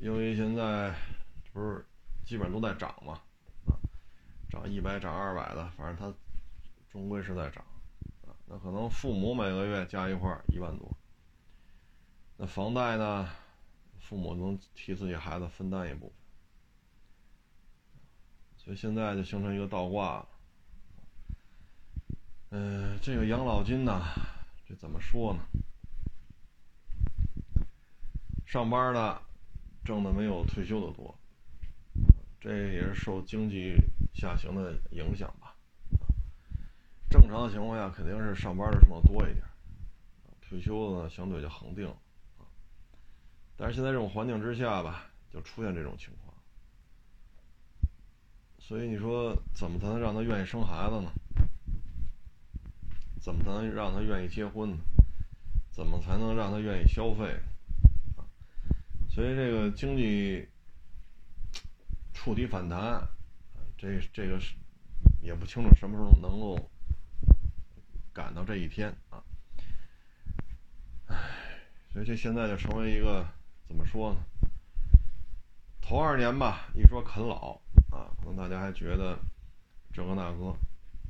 [0.00, 0.94] 因为现在
[1.52, 1.84] 不是
[2.24, 3.20] 基本都在涨嘛，
[3.66, 3.76] 啊，
[4.48, 6.12] 涨一百涨二百的，反正它
[6.90, 7.62] 终归是在涨，
[8.26, 10.90] 啊，那可能父母每个月加一块一万多，
[12.40, 13.28] 那房贷呢，
[13.98, 16.14] 父母能替自己孩子分担一部分，
[18.56, 20.28] 所以现在就形成一个倒挂了。
[22.50, 24.00] 嗯，这个养老金呢，
[24.64, 25.40] 这怎么说呢？
[28.46, 29.20] 上班的
[29.84, 31.12] 挣的没有退休的多，
[32.40, 33.74] 这也是受经济
[34.14, 35.56] 下行的影响吧。
[37.10, 39.44] 正常的情况下，肯定是上班的挣的多一点，
[40.40, 41.92] 退休的呢相对就恒定。
[43.58, 46.32] 但是现在这种环境之下吧，就出现这种情况。
[48.60, 51.10] 所以你说怎么才能让他愿意生孩子呢？
[53.20, 54.78] 怎么才能让他愿意结婚呢？
[55.72, 57.36] 怎么才能让他愿意消费？
[59.10, 60.48] 所以这个经济
[62.14, 63.08] 触底反弹，
[63.76, 64.54] 这这个是
[65.20, 66.70] 也不清楚什么时候能够
[68.12, 69.22] 赶到这一天啊。
[71.06, 71.16] 唉，
[71.92, 73.26] 所以这现在就成为一个
[73.68, 74.18] 怎么说呢？
[75.80, 79.18] 头二年吧，一说啃老啊，可能大家还觉得
[79.92, 80.46] 这个那个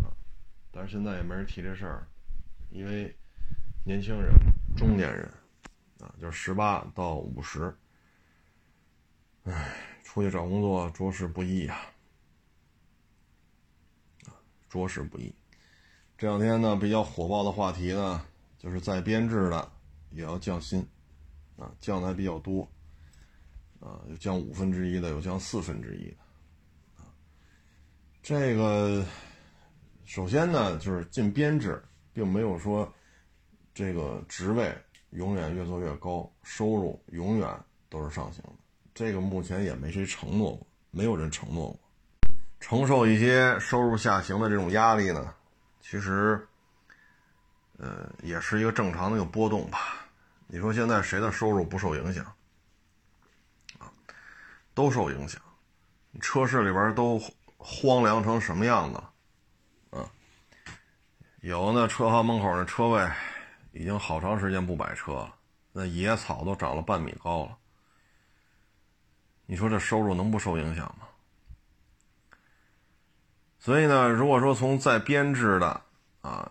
[0.04, 0.10] 啊。
[0.72, 2.06] 但是现在也没人提这事儿，
[2.70, 3.16] 因为
[3.84, 4.34] 年轻人、
[4.76, 5.24] 中年人
[6.00, 7.72] 啊，就是十八到五十，
[9.44, 11.76] 唉，出去找工作着实不易啊，
[14.68, 15.32] 着实不易。
[16.16, 18.26] 这两天呢，比较火爆的话题呢，
[18.58, 19.72] 就是在编制的
[20.10, 20.84] 也要降薪，
[21.58, 22.62] 啊，降的还比较多，
[23.80, 26.16] 啊，有降五分之一的，有降四分之一的，
[26.96, 27.10] 啊，
[28.22, 29.04] 这个。
[30.04, 32.90] 首先呢，就是进编制，并没有说
[33.74, 34.74] 这个职位
[35.10, 37.46] 永远越做越高，收入永远
[37.90, 38.52] 都是上行的。
[38.94, 41.80] 这个目前也没谁承诺过，没有人承诺过。
[42.58, 45.34] 承受一些收入下行的这种压力呢，
[45.82, 46.48] 其实，
[47.76, 50.07] 呃，也是一个正常的一个波动吧。
[50.48, 52.24] 你说现在谁的收入不受影响？
[53.78, 53.92] 啊，
[54.74, 55.40] 都受影响。
[56.20, 57.22] 车市里边都
[57.56, 59.02] 荒凉成什么样子？
[61.40, 63.08] 有那车行门口那车位，
[63.70, 65.36] 已经好长时间不摆车了，
[65.72, 67.56] 那野草都长了半米高了。
[69.46, 71.06] 你说这收入能不受影响吗？
[73.60, 75.80] 所以呢，如果说从在编制的
[76.22, 76.50] 啊，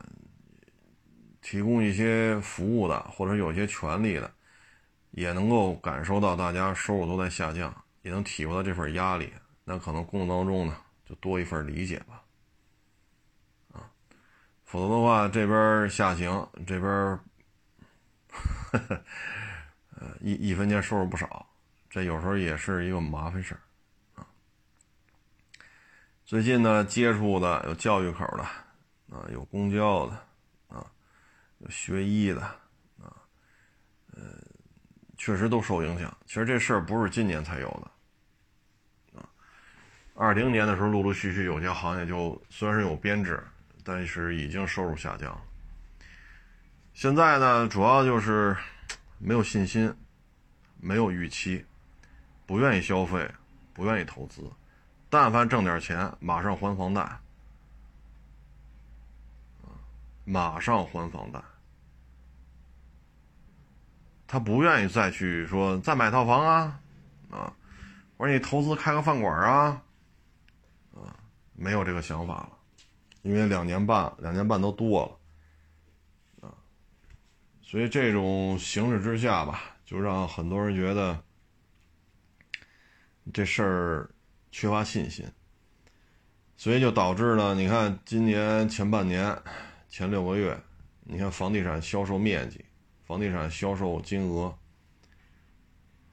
[1.50, 4.30] 提供一些服务的，或者有些权利的，
[5.12, 9.32] 也能够感受到大家收入都在下降，也能体会到这份压力，
[9.64, 12.22] 那可能工作当中呢，就多一份理解吧。
[13.72, 13.90] 啊
[14.66, 16.92] 否则的话，这边下行，这边，
[19.96, 21.48] 呃，一一分钱收入不少，
[21.90, 23.62] 这有时候也是一个麻烦事儿
[24.16, 24.28] 啊。
[26.26, 28.44] 最近呢，接触的有教育口的
[29.16, 30.27] 啊，有公交的，
[31.70, 32.42] 学医的
[33.00, 33.14] 啊，
[34.14, 34.22] 呃，
[35.18, 36.16] 确实都受影响。
[36.26, 37.68] 其实这事儿不是今年才有
[39.14, 39.30] 的啊，
[40.16, 43.42] 二零年的时候，陆陆续续有些行业就虽然是有编制。
[43.90, 45.42] 但是已经收入下降。
[46.94, 48.54] 现在呢，主要就是
[49.18, 49.96] 没有信心，
[50.76, 51.66] 没有预期，
[52.46, 53.32] 不愿意消费，
[53.72, 54.44] 不愿意投资。
[55.10, 57.18] 但凡挣点钱，马上还房贷，
[60.28, 61.42] 马上还房贷。
[64.28, 66.82] 他不愿意再去说再买套房啊，
[67.32, 67.54] 啊，
[68.18, 69.82] 或者你投资开个饭馆啊，
[70.94, 71.16] 啊，
[71.54, 72.50] 没有这个想法了。
[73.22, 75.20] 因为两年半，两年半都多
[76.42, 76.52] 了，啊，
[77.62, 81.24] 所以这种形势之下吧，就让很多人觉得
[83.34, 84.10] 这事儿
[84.52, 85.26] 缺乏信心，
[86.58, 89.42] 所以就导致呢，你看今年前半年，
[89.98, 90.56] 前六个月，
[91.06, 92.64] 你看房地产销售面积、
[93.04, 94.56] 房地产销售金额，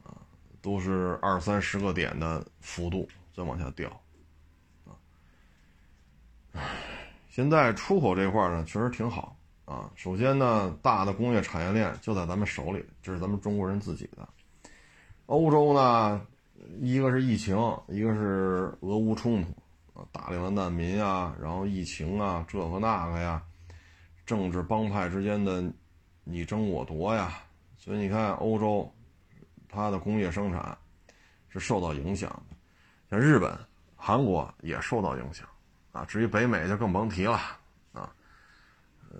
[0.03, 0.17] 啊，
[0.63, 3.91] 都是二三十个点的幅度在往下掉，
[4.87, 4.97] 啊，
[7.29, 9.93] 现在出口这块呢，确实挺好啊。
[9.95, 14.27] 首先呢，大的工业产业链就在咱们手里，这是咱们中国人自己的。
[15.27, 16.27] 欧洲呢，
[16.81, 17.55] 一个是疫情，
[17.89, 23.43] 一个是俄乌冲突啊，大量的难民啊，然后疫情啊，这个那个呀，
[24.27, 25.63] 政治帮派之间的
[26.25, 27.35] 你争我夺呀，
[27.77, 28.93] 所以你看欧洲，
[29.69, 30.77] 它的工业生产
[31.49, 32.43] 是受到影响，
[33.11, 33.57] 像日本、
[33.95, 35.47] 韩国也受到影响。
[35.93, 37.39] 啊，至于北美就更甭提了，
[37.93, 38.13] 啊，
[39.13, 39.17] 呃，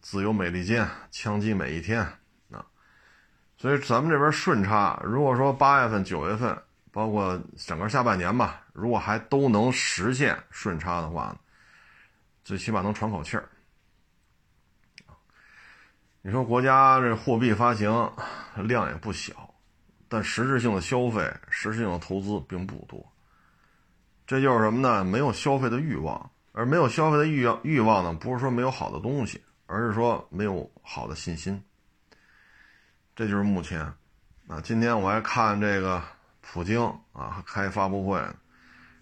[0.00, 2.00] 自由美利坚，枪击每一天，
[2.50, 2.64] 啊，
[3.58, 6.56] 所以咱们这边顺差，如果说八月份、九月份，
[6.90, 11.36] 包括整个下半年吧，如果还都能实现顺差的话，
[12.42, 13.46] 最起码能喘口气儿。
[16.22, 18.12] 你说国家这货币发行
[18.56, 19.54] 量也不小，
[20.08, 23.04] 但实质性的消费、实质性的投资并不多。
[24.26, 25.04] 这就是什么呢？
[25.04, 31.62] 没有消费的欲望，而没有消费的欲望欲望呢，不是说没有好的东西，而是说没有好的信心。
[33.16, 33.80] 这就是目前，
[34.48, 36.02] 啊，今天我还看这个
[36.40, 38.22] 普京啊开发布会，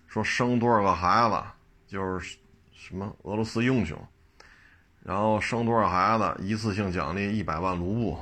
[0.07, 1.43] 说生多少个孩子
[1.87, 2.39] 就是
[2.73, 3.99] 什么俄罗斯英雄，
[5.07, 8.19] 然后生多少孩子一次性奖励一百万卢布，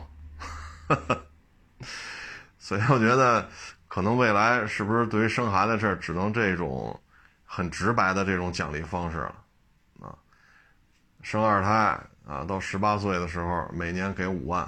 [2.59, 3.49] 所以我觉得。
[3.87, 7.01] 可能未来是不是对于生孩子这只能这种
[7.45, 9.35] 很直白的这种奖励方式了
[10.01, 10.19] 啊？
[11.23, 14.65] 生二胎啊，到十八岁的时候每年给五万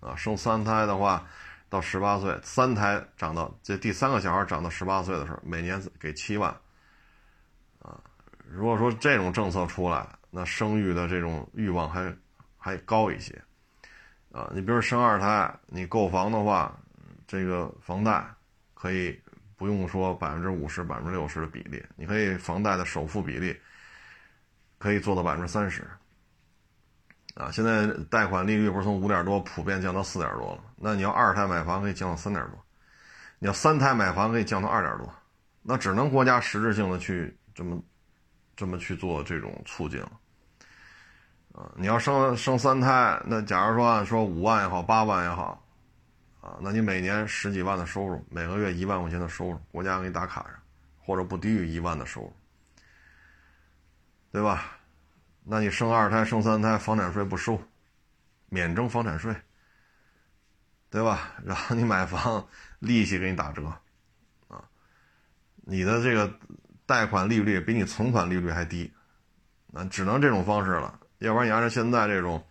[0.00, 1.26] 啊；生三胎的话，
[1.70, 6.54] 到十八岁三胎长到这第三个小孩长到十八岁的时候，每年给七万
[7.80, 7.98] 啊。
[8.46, 12.14] 如果说这种政策出来，那生育的这种欲望还
[12.56, 13.34] 还高一些
[14.30, 14.50] 啊。
[14.54, 16.78] 你比如生二胎，你购房的话，
[17.26, 18.22] 这个房贷。
[18.78, 19.18] 可以
[19.56, 23.56] 不用说百分之五十、百分之六十的比例，你可以房贷的首付比例
[24.76, 25.82] 可以做到百分之三十。
[27.34, 30.62] 啊，现在贷款利率不是从五点多普遍降到四点多了？
[30.76, 32.64] 那你要二胎买房可以降到三点多，
[33.38, 35.10] 你要三胎买房可以降到二点多，
[35.62, 37.82] 那只能国家实质性的去这么
[38.54, 40.12] 这么去做这种促进了。
[41.56, 45.62] 啊，你要生生三胎，那假如说按说五万也好，八万也好。
[46.42, 50.52] 啊，那你每年十几万的收入，每个月一万块钱的收入，国家给你打卡上，
[51.00, 52.32] 或者不低于一万的收入，
[54.30, 54.76] 对吧？
[55.42, 57.58] 那你生二胎、生三胎，房产税不收，
[58.48, 59.34] 免征房产税，
[60.90, 61.32] 对吧？
[61.42, 62.46] 然后你买房，
[62.80, 63.64] 利息给你打折，
[64.46, 64.62] 啊，
[65.56, 66.32] 你的这个
[66.84, 68.92] 贷款利率比你存款利率还低，
[69.68, 72.44] 那只能这种方式了，要不然你按照现在这种，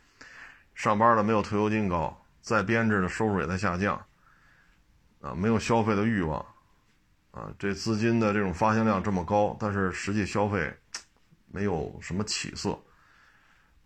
[0.74, 2.22] 上班的没有退休金高。
[2.42, 4.00] 再编制的收入也在下降，
[5.20, 6.46] 啊，没有消费的欲望，
[7.32, 10.72] 啊，这资金的这种发行量这么高，但是实际消费
[11.48, 12.80] 没有什么起色，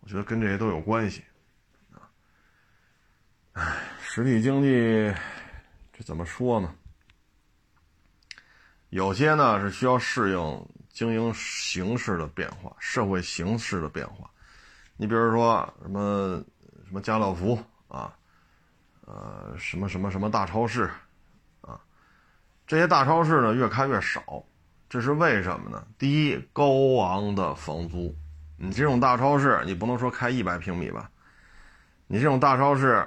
[0.00, 1.24] 我觉得跟这些都有关系，
[1.94, 2.04] 啊，
[3.52, 5.10] 唉，实体经济
[5.94, 6.74] 这怎么说呢？
[8.90, 14.30] 有些呢是需要适应经营形势的变化，社会形势的变化，
[15.00, 16.44] 你比如说什么
[16.84, 17.58] 什么家乐福
[17.88, 18.14] 啊。
[19.06, 20.88] 呃，什么什么什么大超市，
[21.62, 21.80] 啊，
[22.64, 24.44] 这些大超市呢越开越少，
[24.88, 25.84] 这是为什么呢？
[25.98, 28.14] 第一，高昂的房租，
[28.56, 31.10] 你这种大超市，你不能说开一百平米吧？
[32.06, 33.04] 你这种大超市，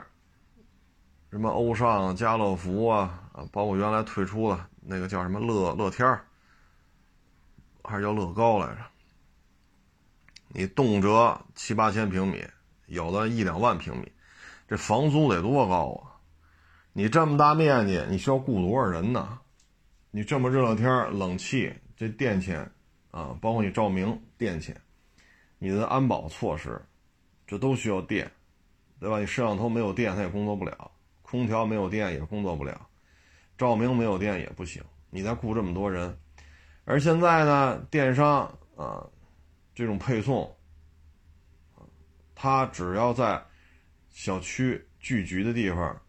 [1.32, 6.19] 什么欧尚、家乐福啊，啊，包括原来退出的那个叫什么乐乐天
[7.81, 8.81] 还是叫乐高来着？
[10.56, 12.45] 你动辄七八千平米，
[12.85, 14.12] 有的一两万平米。
[14.67, 16.13] 这房租得多高啊！
[16.93, 19.39] 你这么大面积，你需要雇多少人呢？
[20.12, 20.87] 你这么热的天
[21.17, 22.71] 冷气这电钱
[23.10, 24.79] 啊，包括你照明电钱，
[25.58, 26.79] 你的安保措施，
[27.47, 28.31] 这都需要电，
[28.99, 29.19] 对吧？
[29.19, 30.91] 你摄像头没有电，它也工作不了；
[31.23, 32.73] 空调没有电也工作不了；
[33.58, 34.83] 照明没有电也不行。
[35.10, 36.15] 你再雇这么多人，
[36.85, 38.41] 而现在呢，电商
[38.75, 39.04] 啊，
[39.74, 40.56] 这种配送，
[42.36, 43.44] 他只要在。
[44.15, 46.00] 小区聚集的地方，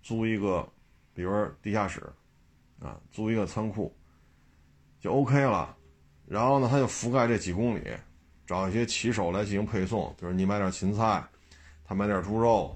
[0.00, 0.66] 租一个，
[1.12, 2.02] 比如说地下室，
[2.80, 3.94] 啊，租一个仓库，
[4.98, 5.76] 就 OK 了。
[6.26, 7.82] 然后呢，他就覆盖这几公里，
[8.46, 11.22] 找一些骑手来进行配送，比如你买点芹菜，
[11.84, 12.74] 他买点猪肉，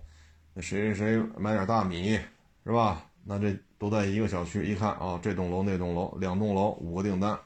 [0.52, 2.20] 那谁谁谁买点大米，
[2.62, 3.06] 是吧？
[3.24, 7.40] 那这都在一个小区，一看啊，这栋楼那栋楼两栋楼五个订单，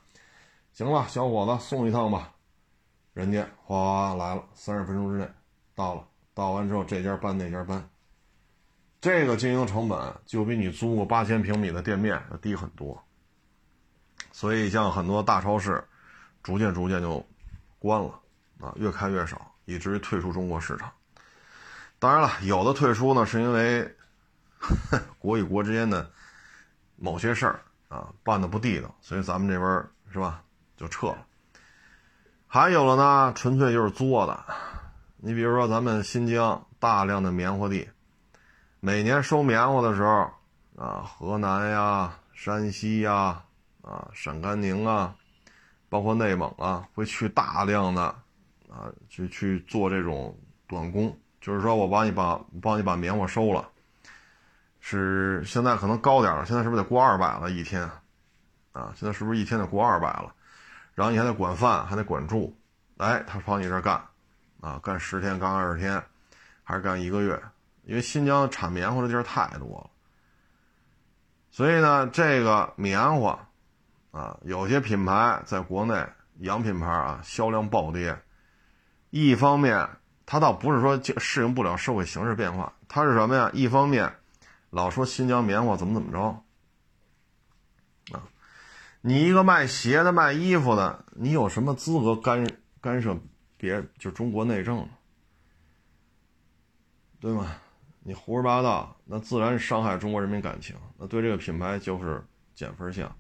[0.73, 2.35] 行了，小伙子送一趟吧，
[3.19, 5.29] 人家哗哗来了，三十分钟之内
[5.75, 7.91] 到了，到完之后这家搬那家搬，
[9.01, 12.97] 这个经营成本就比你租个八千平米的店面要低很多。
[14.31, 15.83] 所以，像很多大超市，
[16.45, 17.27] 逐渐逐渐就
[17.81, 18.21] 关了
[18.61, 20.89] 啊，越开越少，以至于退出中国市场。
[21.99, 23.97] 当然了，有的退出呢，是因为
[25.19, 26.09] 国与国之间的
[26.95, 30.41] 某些事儿啊办的不地道，所以咱们这边是吧
[30.77, 31.27] 就撤了。
[32.49, 34.45] 还有了呢，纯粹就是作的。
[35.19, 37.89] 你比如说，咱们新疆大量的棉花地，
[38.81, 40.31] 每年收棉花的时候
[40.77, 43.45] 啊，河南呀、山西呀。
[43.81, 45.15] 啊，陕甘宁啊，
[45.89, 48.03] 包括内蒙啊，会去大量的
[48.69, 50.37] 啊，去去做这种
[50.67, 53.67] 短工，就是说我帮你把帮你把棉花收了，
[54.79, 57.83] 是现在可能高点了，现在是不是得过二百了一天？
[58.73, 60.35] 啊，现在是不是一天得过二百了？
[60.99, 62.53] 然后你还得管饭，还得管住，
[62.97, 64.03] 哎，他跑你这儿干，
[64.61, 66.03] 啊，干十天，干二十天，
[66.65, 67.41] 还是干一个月？
[67.85, 69.91] 因为新疆产棉花的地儿太多了，
[71.53, 73.39] 所以呢，这个棉花。
[74.11, 76.05] 啊，有些品牌在国内
[76.39, 78.21] 洋品牌啊，销量暴跌。
[79.11, 79.89] 一方面，
[80.27, 83.49] 它倒不是说适应不了社会形势变化，它是什么呀？
[83.53, 84.13] 一方面，
[84.71, 86.43] 老说新疆棉花怎么怎么着。
[89.09, 92.47] 你一个卖鞋的、卖衣服的，你有什么资格干
[92.79, 93.19] 干涉
[93.57, 94.89] 别就中国内政呢？
[97.19, 97.57] 对吗？
[98.01, 102.23] 你胡说八道，那自然伤害中国人民感情，那对这个品牌就是
[102.55, 103.11] 减分项。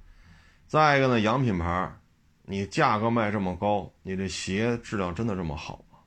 [0.66, 1.98] 再一个呢，洋品牌，
[2.42, 6.00] 你价格卖这么高，你这鞋质量真的这么好吗？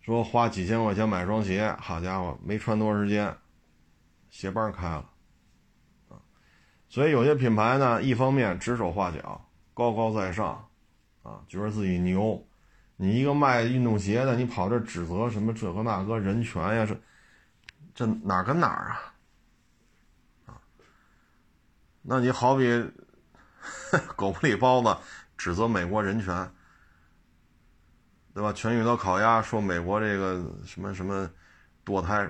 [0.00, 3.36] 说花几千块钱买双鞋，好家伙，没穿多长时间，
[4.30, 5.10] 鞋帮开了，
[6.96, 10.66] 所以有些品牌呢，一方面指手画脚，高高在上，
[11.22, 12.42] 啊，觉得自己牛，
[12.96, 16.98] 你一个卖运动鞋的，你跑这指责什么这个那个人权呀，这
[17.94, 18.96] 这哪跟哪儿
[20.46, 20.56] 啊？
[22.00, 22.90] 那你好比
[24.16, 24.96] 狗不理包子
[25.36, 26.50] 指责美国人权，
[28.32, 28.54] 对吧？
[28.54, 31.28] 全遇到烤鸭说美国这个什么什么
[31.84, 32.26] 堕胎，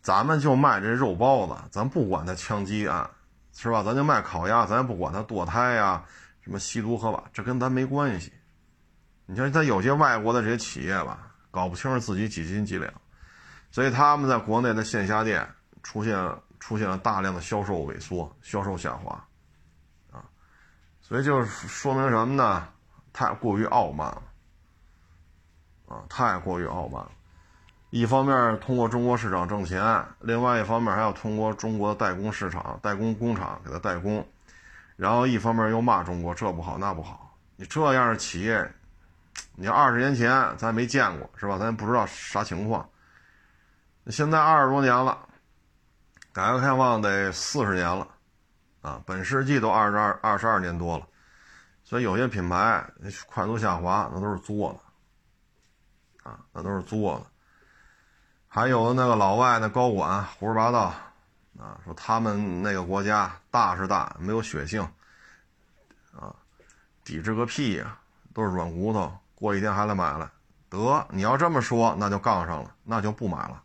[0.00, 3.10] 咱们就卖这肉包子，咱不管他枪击案，
[3.56, 3.82] 是吧？
[3.82, 6.04] 咱就卖烤鸭，咱也不管他堕胎呀，
[6.42, 8.32] 什么吸毒合法，这跟咱没关系。
[9.26, 12.92] 你像他有些外国的这些企业吧，搞不清楚自己几斤几两，
[13.70, 15.48] 所以他们在国内的线下店
[15.82, 16.16] 出现。
[16.58, 19.12] 出现了大量的销售萎缩、销售下滑，
[20.10, 20.24] 啊，
[21.00, 22.66] 所以就是说明什么呢？
[23.12, 24.22] 太过于傲慢了，
[25.86, 27.12] 啊，太过于傲慢了。
[27.90, 34.26] 一方面通过中国市场挣钱，另外一方面还要通过中国的代工市场、代工工厂给他代工，
[34.96, 37.36] 然后一方面又骂中国这不好那不好。
[37.56, 38.70] 你这样的企业，
[39.54, 41.58] 你二十年前咱没见过是吧？
[41.58, 42.88] 咱也不知道啥情况。
[44.08, 45.18] 现在二十多年了。
[46.32, 48.06] 改革开放得四十年了，
[48.82, 51.06] 啊，本世纪都二十二二十二年多了，
[51.82, 52.86] 所以有些品牌
[53.26, 54.78] 快速下滑，那都是作
[56.22, 57.35] 的，啊，那都是作的。
[58.56, 60.84] 还有那个老外那高管胡说八道，
[61.58, 64.80] 啊，说他们那个国家大是大，没有血性，
[66.18, 66.34] 啊，
[67.04, 67.98] 抵制个屁呀，
[68.32, 70.32] 都是软骨头，过一天还来买了。
[70.70, 73.62] 得，你要这么说，那就杠上了，那就不买了。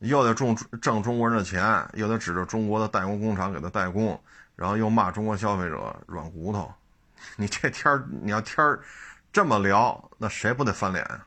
[0.00, 4.22] 又得挣挣中国人的钱，又得指着中国的代工工厂给他代工，
[4.54, 6.70] 然后又骂中国消费者软骨头。
[7.36, 8.84] 你这天儿，你要天儿
[9.32, 11.26] 这么聊，那谁不得翻脸啊？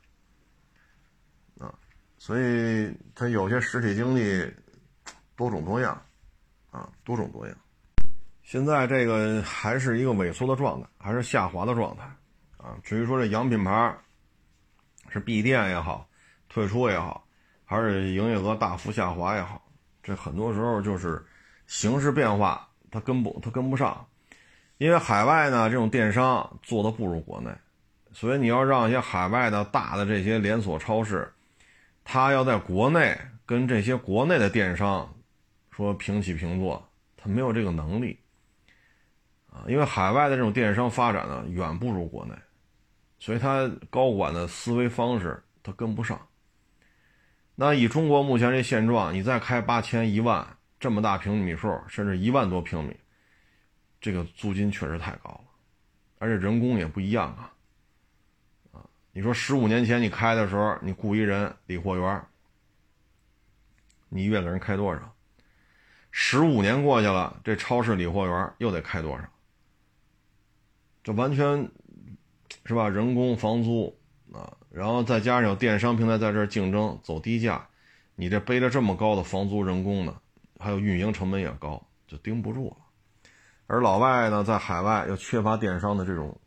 [2.17, 4.45] 所以他有些实体经济
[5.35, 5.99] 多种多样
[6.71, 7.55] 啊，多种多样。
[8.43, 12.03] 现在这个还是一个萎缩的状态，还是下滑的状态
[12.57, 12.77] 啊。
[12.83, 13.95] 至于说这洋品牌
[15.09, 16.07] 是闭店也好，
[16.49, 17.23] 退出也好。
[17.69, 19.61] 还是营业额大幅下滑也好，
[20.01, 21.21] 这很多时候就是
[21.65, 24.07] 形势变化，它跟不它跟不上，
[24.77, 27.51] 因为海外呢这种电商做的不如国内，
[28.13, 31.29] 所以你要让一些海外的大的这些连锁超市，
[32.09, 35.13] 他要在国内跟这些国内的电商
[35.71, 38.17] 说平起平坐，他没有这个能力
[39.47, 42.33] 啊，因为海外的这种电商发展呢远不如国内，
[43.19, 46.17] 所以他高管的思维方式他跟不上。
[47.55, 50.47] 那以中国目前这现状，你再开八千一万
[50.79, 52.95] 这么大平米数，甚至一万多平米，
[53.99, 55.41] 这个租金确实太高了，
[56.19, 57.51] 而且人工也不一样啊。
[59.17, 62.23] 你说十五年前你开的时候，你雇一人理货员，
[64.09, 65.11] 你月给人开多少？
[66.11, 69.23] 十五年过去了，这超市理货员又得开多少？
[71.03, 71.67] 这完全
[72.65, 72.87] 是吧？
[72.87, 73.97] 人工、房租
[74.31, 77.67] 啊，然后再加上有电商平台在这竞争，走低价，
[78.13, 80.15] 你这背着这么高的房租、人工呢，
[80.59, 82.77] 还有运营成本也高，就盯不住了。
[83.65, 86.39] 而老外呢，在海外又缺乏电商的这种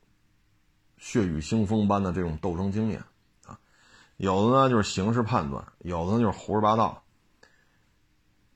[1.00, 3.02] 血雨腥风般的这种斗争经验
[3.44, 3.58] 啊，
[4.18, 7.02] 有的呢就是形势判断，有的呢就是胡说八道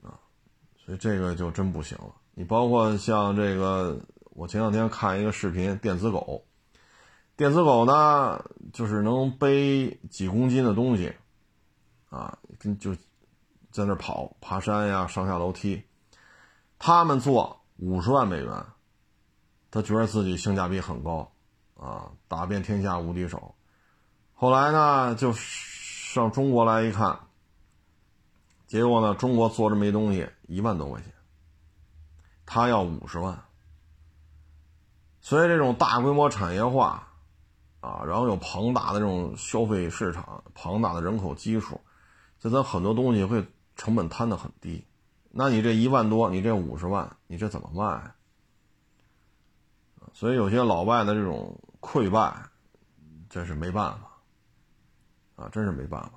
[0.02, 0.14] 啊，
[0.76, 2.14] 所以这个就真不行了。
[2.34, 3.98] 你包括像这个，
[4.30, 6.44] 我前两天看一个视频，电子狗，
[7.36, 11.12] 电子狗呢就是能背几公斤的东西
[12.10, 12.94] 啊，跟就
[13.72, 15.82] 在那跑爬山呀，上下楼梯，
[16.78, 17.60] 他们做。
[17.78, 18.64] 五十万美元，
[19.68, 21.33] 他觉得自己性价比很高，
[21.84, 23.54] 啊，打遍天下无敌手。
[24.32, 27.20] 后来呢，就上中国来一看，
[28.66, 31.12] 结果呢，中国做这么一东西一万多块钱，
[32.46, 33.44] 他要五十万。
[35.20, 37.06] 所以这种大规模产业化，
[37.80, 41.78] 啊，然后有庞大的这种消费市场，庞大的人口基数，
[42.38, 44.86] 就咱很多东西会成本摊的很低。
[45.30, 48.14] 那你这一万多，你这五十万，你这怎么卖？
[50.12, 52.34] 所以有些老外的这种溃败，
[53.28, 56.12] 真是没办法，啊，真是没办法。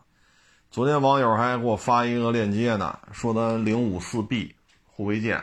[0.71, 4.55] 昨天网友还给我发一个链接呢，说的零五四 B
[4.85, 5.37] 护卫舰，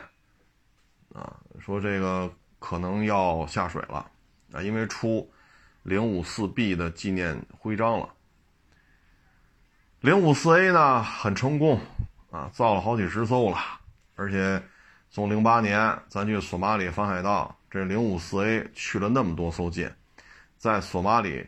[1.13, 4.09] 啊，说这个可能要下水了，
[4.51, 5.31] 啊，因为出
[5.83, 8.09] 零五四 B 的纪念徽章了。
[9.99, 11.79] 零五四 A 呢，很成功。
[12.31, 13.57] 啊，造了好几十艘了，
[14.15, 14.61] 而且
[15.09, 19.95] 从零八年咱去索马里反海盗，这零五四 A 去了那么多艘舰，
[20.65, 21.45] 在索马里，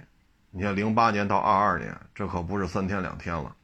[0.51, 3.55] 你看零八年到二二年，这可不是三天两天了，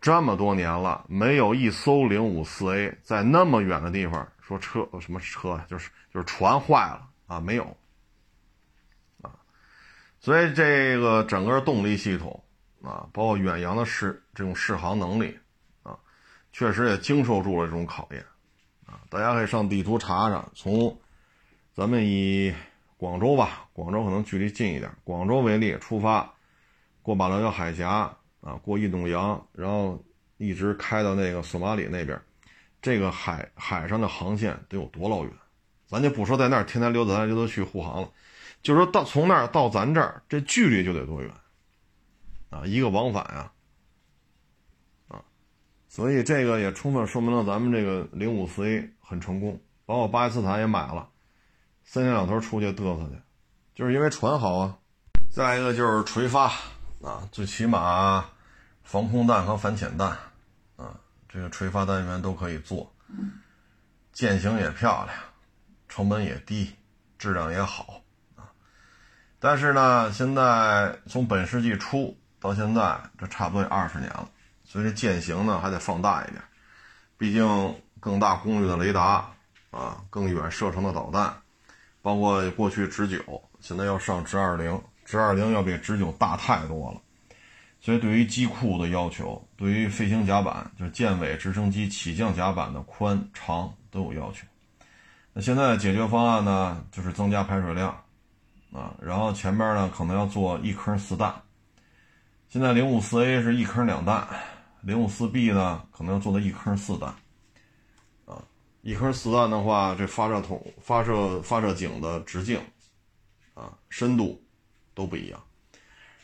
[0.00, 7.76] 这么多年了，没有一艘零五四 A 在那么远的地方说车什么车就是就是船坏了啊，没有
[9.20, 9.30] 啊，
[10.18, 12.42] 所以这个整个动力系统
[12.82, 15.38] 啊，包括远洋的适这种适航能力
[15.82, 15.94] 啊。
[16.52, 18.24] 确实也经受住了这种考验，
[18.86, 20.98] 啊，大家可以上地图查查，从
[21.74, 22.54] 咱们以
[22.96, 26.30] 广州吧，广州可能距离近一点，广州为例出发，
[27.00, 29.98] 过马六甲海峡啊，过印度洋，然后
[30.36, 32.20] 一直开到那个索马里那边，
[32.82, 35.32] 这个海海上的航线得有多老远？
[35.86, 38.10] 咱就不说在那儿天天溜达来溜达去护航了，
[38.62, 41.32] 就说到从那儿到咱这儿，这距离就得多远？
[42.50, 43.50] 啊，一个往返呀。
[45.88, 51.08] 所以这个也充分说明了咱们这个零五四 A 很成功，把我巴基斯坦也买了，
[51.82, 53.20] 三天两头出去嘚瑟去，
[53.80, 54.76] 就是因为船好啊。
[55.30, 56.52] 再一个就是垂发
[57.02, 58.22] 啊，最起码
[58.82, 60.10] 防空弹和反潜弹
[60.76, 62.92] 啊，这个垂发单元都可以做，
[64.12, 65.16] 舰型也漂亮，
[65.88, 66.76] 成本也低，
[67.16, 68.02] 质量也好
[68.36, 68.44] 啊。
[69.38, 74.28] 但是呢，现在从本世纪初到现在，这差不多有二十年了。
[74.66, 76.42] 所以这舰型呢还得放大一点，
[77.16, 79.26] 毕竟更大功率的雷达
[79.70, 81.34] 啊，更远射程的导弹，
[82.02, 87.00] 包括过去直九，现在要上直二零，直二零要比直九大太多了。
[87.80, 94.46] 所以对于机库的要求，对于飞行甲板，就是舰尾直升机起降甲板的宽长都有要求。
[95.32, 97.88] 那现在解决方案呢，就是增加排水量
[98.72, 101.34] 啊，然后前面呢可能要做一坑四弹。
[102.48, 104.26] 现在零五四 A 是一坑两弹。
[104.82, 107.14] 零五四 B 呢，可能要做到一坑四弹，
[108.24, 108.42] 啊，
[108.80, 112.58] 一坑四弹的话，这发射筒、发射发射井的直径，
[113.60, 114.42] 啊，深度
[114.94, 115.42] 都不一样。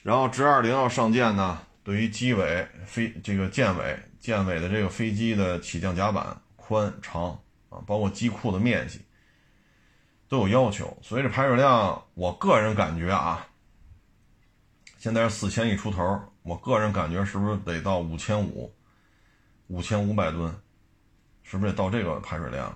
[0.03, 7.31] 然后直二零要上舰呢，对于机尾、飞这个舰尾、舰尾的这个飞机的起降甲板宽长
[7.69, 9.01] 啊，包括机库的面积
[10.29, 10.97] 都有要求。
[11.03, 13.47] 所以这排水量，我个人感觉啊，
[14.99, 16.19] 现在是四千亿出头。
[16.43, 18.73] 我个人感觉是不是得到五千五，
[19.67, 20.55] 五千五百吨，
[21.43, 22.73] 是不是得到这个排水量？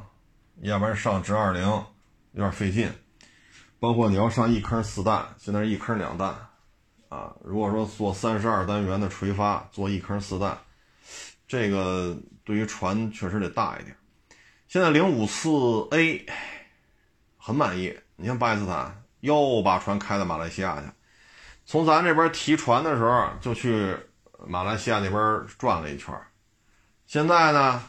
[0.62, 1.86] 要不然上直二零有
[2.32, 2.90] 点费劲。
[3.80, 6.28] 包括你要上一坑四弹，现在是一坑两弹，
[7.08, 10.58] 啊，如果说做三十二单元的垂发，做一坑四弹，
[11.48, 12.14] 这个
[12.44, 13.96] 对于船确实得大一点。
[14.68, 15.48] 现在零五四
[15.92, 16.26] A
[17.38, 20.86] 很满意，你像巴基斯坦又把船开到马来西亚去。
[21.64, 23.96] 从咱这边提船的时候，就去
[24.46, 26.14] 马来西亚那边转了一圈
[27.06, 27.82] 现在呢，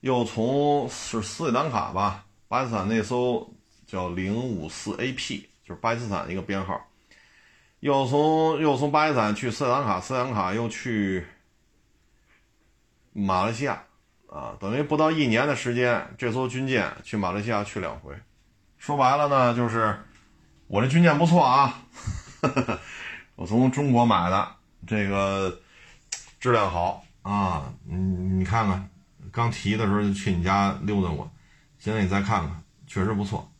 [0.00, 3.50] 又从是斯里兰卡吧，巴基斯坦那艘
[3.90, 6.80] 叫零五四 AP，就是巴基斯坦一个编号，
[7.80, 11.26] 又从又从巴基斯坦去斯里兰卡，斯里兰卡又去
[13.12, 13.82] 马来西亚，
[14.28, 18.14] 啊，等于不到一年的时间，这艘军舰去马来西亚去两回。
[18.78, 19.98] 说白了呢，就是
[20.68, 21.82] 我这军舰不错啊，
[23.34, 24.48] 我从中国买的，
[24.86, 25.60] 这个
[26.38, 28.88] 质量好啊，你你看看，
[29.32, 31.28] 刚提的时候就去你家溜达过，
[31.80, 33.50] 现在你再看看，确实不错，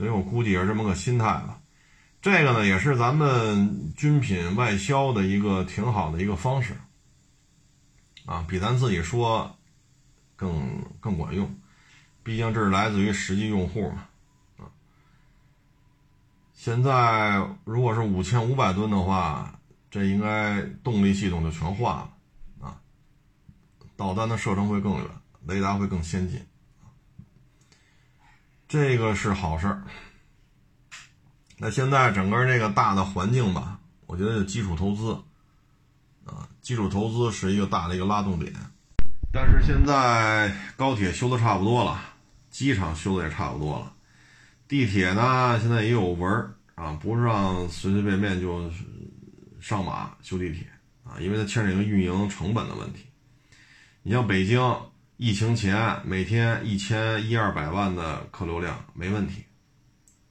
[0.00, 1.60] 所以我估计也是这么个心态吧。
[2.22, 6.74] 这个呢，也是咱们军品外销的一个挺好的一个方式
[8.24, 9.54] 啊，比咱自己说
[10.36, 11.54] 更更管用。
[12.22, 14.06] 毕竟这是来自于实际用户嘛，
[14.56, 14.72] 啊，
[16.54, 22.10] 现在如果是五千五百吨的话，这应该动力系统就全换了，
[22.62, 22.80] 啊，
[23.98, 25.06] 导弹的射程会更远，
[25.46, 26.42] 雷达会更先进，
[28.70, 29.82] 这个是好事儿。
[31.58, 35.12] 那现在整个这个大的环境吧，我觉得就基础投资，
[36.24, 38.54] 啊，基础投资是一个大的一个拉动点，
[39.32, 42.00] 但是现在高铁修的差不多了。
[42.48, 43.92] 机场修的也差不多了，
[44.68, 48.70] 地铁呢现在也有文儿啊，不是让随随便便就
[49.60, 50.64] 上马修地铁
[51.02, 53.06] 啊，因为它牵扯一个运营成本的问题。
[54.04, 54.60] 你像北京
[55.22, 59.44] 疫情前每天一千一二百万的客流量没问题，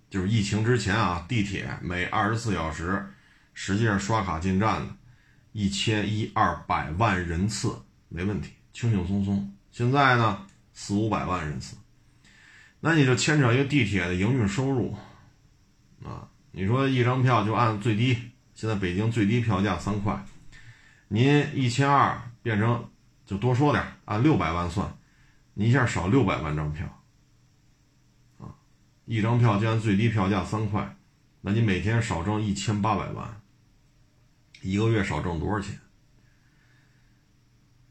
[0.09, 3.07] 就是疫情之前啊，地铁每二十四小时
[3.53, 4.87] 实际上刷卡进站的，
[5.51, 7.71] 一千一二百万人次
[8.07, 9.53] 没问题，轻轻松松。
[9.69, 11.77] 现在呢四五百万人次。
[12.79, 14.97] 那你就牵扯一个地铁的营运收入，
[16.03, 18.17] 啊，你说一张票就按最低，
[18.55, 20.25] 现在北京最低票价三块，
[21.09, 22.89] 您一千二变成
[23.29, 24.91] 就多说点，按六百万算，
[25.53, 26.87] 你一下少六百万张票，
[28.39, 28.49] 啊，
[29.05, 30.97] 一张票就按最低票价三块，
[31.41, 33.39] 那你每天少挣一千八百万，
[34.63, 35.79] 一个月少挣多少钱？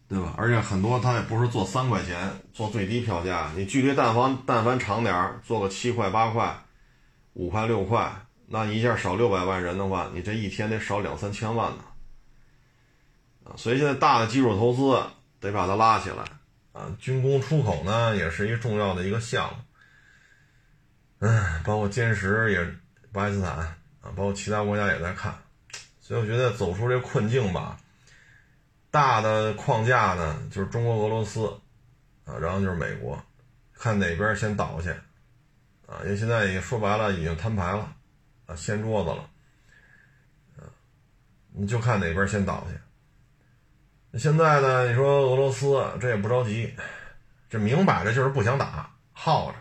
[0.09, 0.35] 对吧？
[0.37, 3.53] 而且很多他也不是做三块钱，做最低票价。
[3.55, 6.59] 你距离但凡但凡长点儿，做个七块八块，
[7.35, 11.85] 五块六块，那你一下少六百万人的话，你这一天得少两三千万呢。
[13.45, 15.01] 啊，所以现在大的基础投资
[15.41, 16.25] 得把它拉起来
[16.73, 16.95] 啊。
[16.99, 19.63] 军工出口呢，也是一个重要的一个项目。
[21.21, 22.67] 嗯，包括歼十也，
[23.13, 23.77] 巴基斯坦啊，
[24.15, 25.37] 包括其他国家也在看。
[26.01, 27.79] 所以我觉得走出这困境吧。
[28.91, 31.47] 大的框架呢，就是中国、俄罗斯，
[32.25, 33.23] 啊，然后就是美国，
[33.75, 34.91] 看哪边先倒下，
[35.87, 37.95] 啊，因为现在也说白了已经摊牌了，
[38.47, 39.29] 啊，掀桌子了，
[40.57, 40.65] 啊，
[41.53, 42.81] 你就看哪边先倒下。
[44.15, 46.73] 现在呢，你说俄罗斯这也不着急，
[47.49, 49.59] 这明摆着就是不想打，耗着，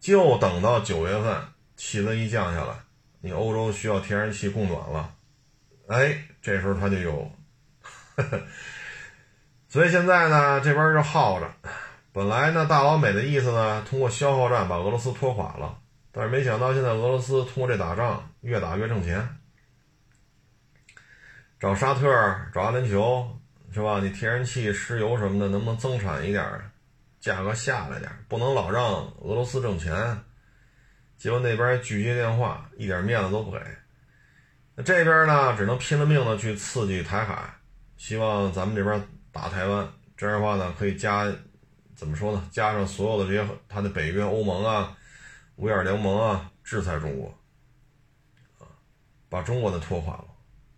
[0.00, 1.40] 就等到九月份
[1.76, 2.74] 气温一降下来，
[3.20, 5.14] 你欧洲需要天然气供暖了，
[5.88, 7.30] 哎，这时候他就有。
[9.68, 11.48] 所以现在呢，这边就耗着。
[12.12, 15.78] 本来呢，大老美的意思呢，通过消耗战把俄罗斯拖垮了。
[16.10, 19.38] 但是没想到，现在俄罗斯通过这打仗，越打越挣钱。
[21.60, 22.08] 找沙特，
[22.52, 23.26] 找阿联酋，
[23.72, 24.00] 是吧？
[24.00, 26.44] 你天然气、石油什么的，能不能增产一点，
[27.20, 28.84] 价格下来点，不能老让
[29.20, 30.18] 俄罗斯挣钱。
[31.16, 33.60] 结果那边拒接电话，一点面子都不给。
[34.74, 37.54] 那这边呢，只能拼了命的去刺激台海。
[37.96, 41.26] 希望咱们这边打台湾，这样的话呢，可以加，
[41.96, 42.48] 怎么说呢？
[42.52, 44.96] 加上所有的这些他的北约、欧盟啊、
[45.56, 47.34] 五眼联盟啊，制裁中国，
[48.58, 48.70] 啊，
[49.28, 50.26] 把中国的拖垮了，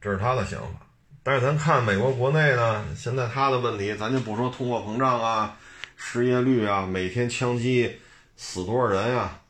[0.00, 0.86] 这是他的想法。
[1.22, 5.56] 但是咱看美国国内呢，现在他的问题，咱就不说通货膨胀啊、
[5.96, 7.98] 失业率啊、每天枪击
[8.36, 9.40] 死多少人呀，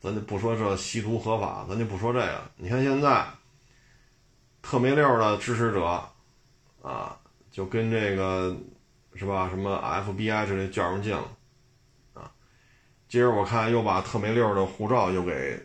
[0.00, 2.42] 咱就不说这吸毒合法，咱就不说这个。
[2.56, 3.26] 你看现在
[4.60, 6.02] 特没溜的支持者。
[6.82, 7.18] 啊，
[7.50, 8.56] 就跟这个
[9.16, 9.48] 是吧？
[9.50, 9.76] 什么
[10.06, 11.28] FBI 之类较上劲了
[12.14, 12.30] 啊！
[13.08, 15.60] 今儿我看又把特没溜的护照又给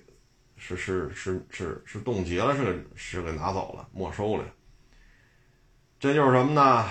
[0.57, 4.43] 是是是是是冻结了，是是给拿走了，没收了。
[6.01, 6.89] 这就是什么呢？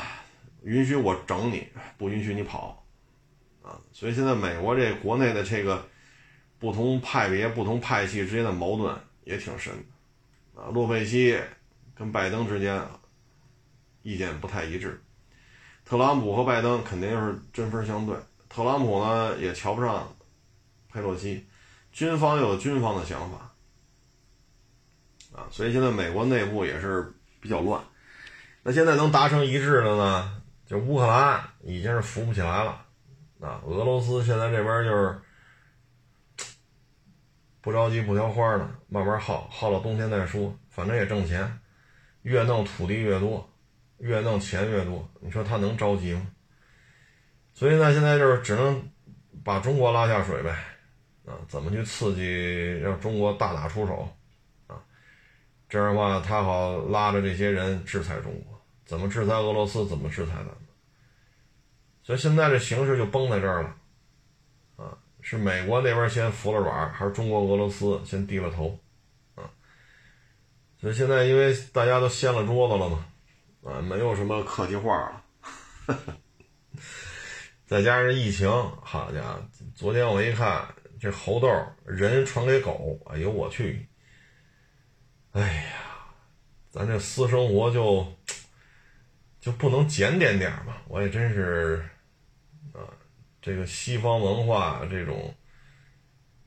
[0.63, 1.67] 允许我整你，
[1.99, 2.87] 不允许你跑
[3.61, 3.77] 啊！
[3.93, 5.85] 所以现在美国这国内的这个
[6.61, 9.75] 不同派别、不同派系之间的矛盾也挺深
[10.55, 10.71] 啊。
[10.73, 11.37] 洛佩西
[11.93, 12.81] 跟拜登之间。
[14.03, 14.99] 意见不太一致，
[15.85, 18.17] 特朗普和拜登肯定是针锋相对。
[18.49, 20.11] 特朗普呢也瞧不上
[20.91, 21.47] 佩洛西，
[21.93, 23.53] 军方有军方的想法
[25.35, 27.85] 啊，所以现在美国内部也是比较乱。
[28.63, 32.85] 那现在能达成一致的呢，就乌克兰已经是扶不起来了
[33.41, 35.19] 啊，俄罗斯现在这边就是
[37.63, 41.59] 不着急不挑花的，慢慢耗，耗到冬天再说，反正也挣钱，
[42.23, 43.51] 越弄土地越多，
[43.99, 46.27] 越弄钱越多，你说他能着急吗？
[47.55, 48.91] 所以呢，现在就是只能
[49.43, 50.51] 把中国拉下水呗，
[51.27, 54.09] 啊，怎么去刺激让中国大打出手，
[55.71, 60.57] 这样的话他好拉着这些人制裁中国，怎么制裁俄罗斯，怎么制裁咱们？
[62.03, 63.77] 所以现在这形势就崩在这儿了，
[64.77, 68.77] 啊，是美国那边先服了软，还是中国俄罗斯先低了头，
[69.37, 69.49] 啊，
[70.81, 73.07] 所以现在因为大家都掀了桌子了嘛，
[73.63, 75.25] 啊，没有什么客气话了。
[77.67, 78.49] 再加上疫情，
[78.83, 79.41] 好家伙！
[79.77, 80.67] 昨天我一看，
[80.99, 81.49] 这猴痘
[81.85, 83.87] 人传给狗，哎呦我去！
[85.33, 86.09] 哎呀，
[86.71, 88.13] 咱这私生活就
[89.41, 90.77] 就不能检点点吗？
[90.89, 91.89] 我也真是
[92.73, 92.83] 啊，
[93.41, 95.33] 这个西方文化这种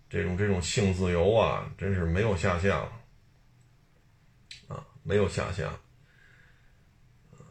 [0.09, 2.91] 这种这种性自由啊，真是没有下限了
[4.67, 5.69] 啊，没有下限。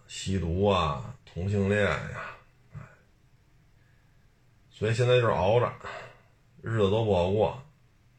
[0.06, 2.36] 吸毒啊，同性恋呀。
[4.70, 5.72] 所以现在就是熬着，
[6.60, 7.62] 日子都不好过，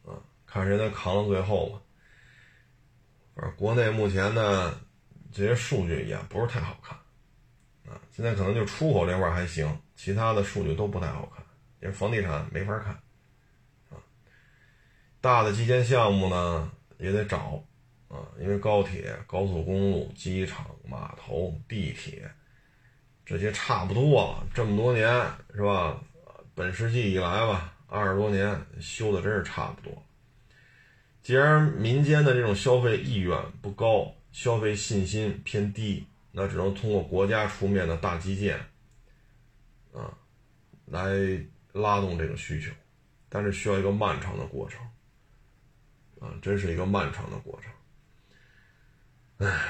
[0.03, 1.79] 啊，看谁能扛到最后吧。
[3.35, 4.79] 而国内目前呢，
[5.31, 6.97] 这些数据也不是太好看，
[7.91, 11.43] 啊，现在可能就出口这块还行，其他的数据都不太好看，
[11.81, 12.93] 因为房地产没法看，
[13.89, 13.97] 啊，
[15.19, 17.63] 大的基建项目呢也得找，
[18.07, 22.29] 啊，因为高铁、高速公路、机场、码头、地铁
[23.25, 25.09] 这些差不多，这么多年
[25.55, 25.99] 是吧？
[26.53, 30.03] 本世纪以来吧，二十多年修的真是差不多。
[31.23, 38.59] 既然民间的这种消费意愿不高，消费信心偏低，那只能通过国家出面的大基建，
[39.93, 40.13] 啊，
[40.85, 41.09] 来
[41.71, 42.71] 拉动这个需求，
[43.29, 44.79] 但是需要一个漫长的过程，
[46.19, 49.47] 啊，真是一个漫长的过程。
[49.47, 49.61] 唉，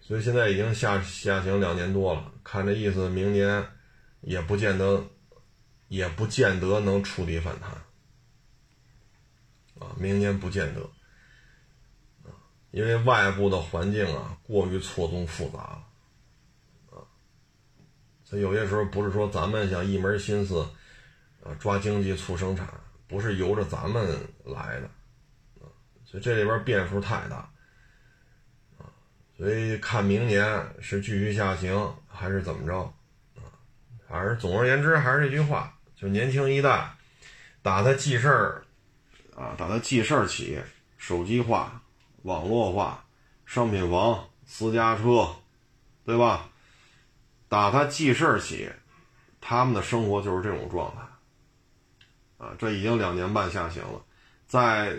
[0.00, 3.64] 所以现在已经下下行两年多了，看这意思，明年
[4.22, 5.04] 也不见得。
[5.88, 7.70] 也不见得能触底反弹，
[9.98, 10.80] 明年不见得，
[12.24, 12.30] 啊，
[12.70, 15.84] 因为外部的环境啊过于错综复杂了，
[16.90, 17.02] 啊，
[18.24, 20.60] 所以有些时候不是说咱们想一门心思，
[21.42, 22.68] 啊，抓经济促生产，
[23.06, 24.06] 不是由着咱们
[24.44, 24.86] 来的，
[25.60, 25.68] 啊，
[26.04, 27.36] 所以这里边变数太大，
[28.78, 28.90] 啊，
[29.36, 32.80] 所以看明年是继续下行还是怎么着，
[33.36, 33.46] 啊，
[34.08, 35.70] 反正总而言之还是这句话。
[35.96, 36.92] 就年轻一代，
[37.62, 38.63] 打他记事儿，
[39.36, 40.62] 啊，打他记事儿起，
[40.96, 41.82] 手机化、
[42.22, 43.04] 网络化、
[43.44, 45.28] 商品房、私家车，
[46.04, 46.50] 对吧？
[47.48, 48.70] 打他记事儿起，
[49.40, 54.02] 他们的生活就是这种状态，啊，这已经两年半下行了，
[54.46, 54.96] 再，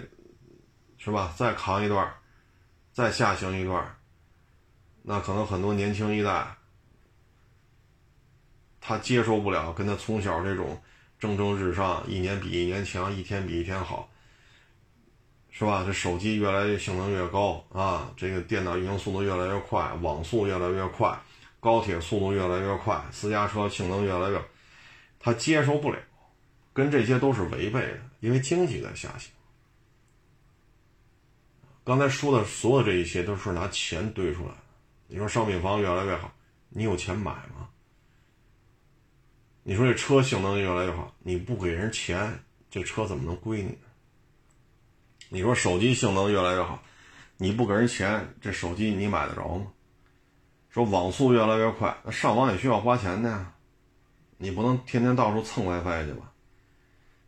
[0.97, 1.33] 是吧？
[1.37, 2.13] 再扛一段，
[2.91, 3.97] 再下行一段，
[5.01, 6.55] 那可能很多年轻一代。
[8.79, 10.79] 他接受不了跟他从小这种
[11.17, 14.07] 蒸蒸日上，一年比一年强，一天比一天好，
[15.57, 15.85] 是吧？
[15.87, 21.17] 这手机越来越性能越高啊，这个电脑运行速度越来越快，网速越来越快，
[21.61, 24.41] 高铁速度越来越快，私家车性能越来越，
[25.17, 25.97] 他接受不了，
[26.73, 29.31] 跟这些都是违背的，因为经济在下行。
[31.85, 34.57] 刚才说的所有这一切都是拿钱堆出来的。
[35.07, 36.33] 你说商品房越来越好，
[36.67, 37.69] 你有钱买吗？
[39.63, 42.37] 你说这车性能越来越好，你不给人钱，
[42.69, 43.77] 这车怎么能归你？
[45.29, 46.81] 你说手机性能越来越好，
[47.37, 49.67] 你不给人钱，这手机你买得着吗？
[50.69, 53.53] 说网速越来越快，那上网也需要花钱的呀，
[54.37, 56.31] 你不能天天到处蹭 WiFi 去吧？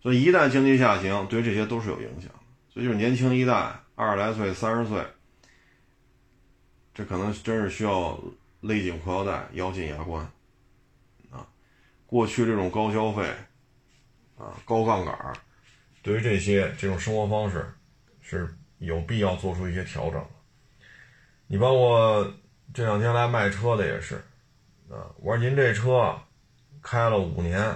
[0.02, 2.30] 所以一旦经济下行，对这些都是有影响。
[2.70, 5.04] 所以就是年轻一代，二十来岁、三十岁，
[6.94, 8.20] 这可能真是需要
[8.62, 10.24] 勒紧裤腰带，咬紧牙关
[11.32, 11.48] 啊。
[12.06, 13.24] 过去这种高消费，
[14.38, 15.34] 啊，高杠杆，
[16.04, 17.66] 对于这些这种生活方式，
[18.30, 20.26] 是有必要做出一些调整。
[21.48, 22.34] 你包括
[22.74, 24.16] 这两天来卖车的也是，
[24.90, 26.20] 啊，我说您这车
[26.82, 27.74] 开了五年，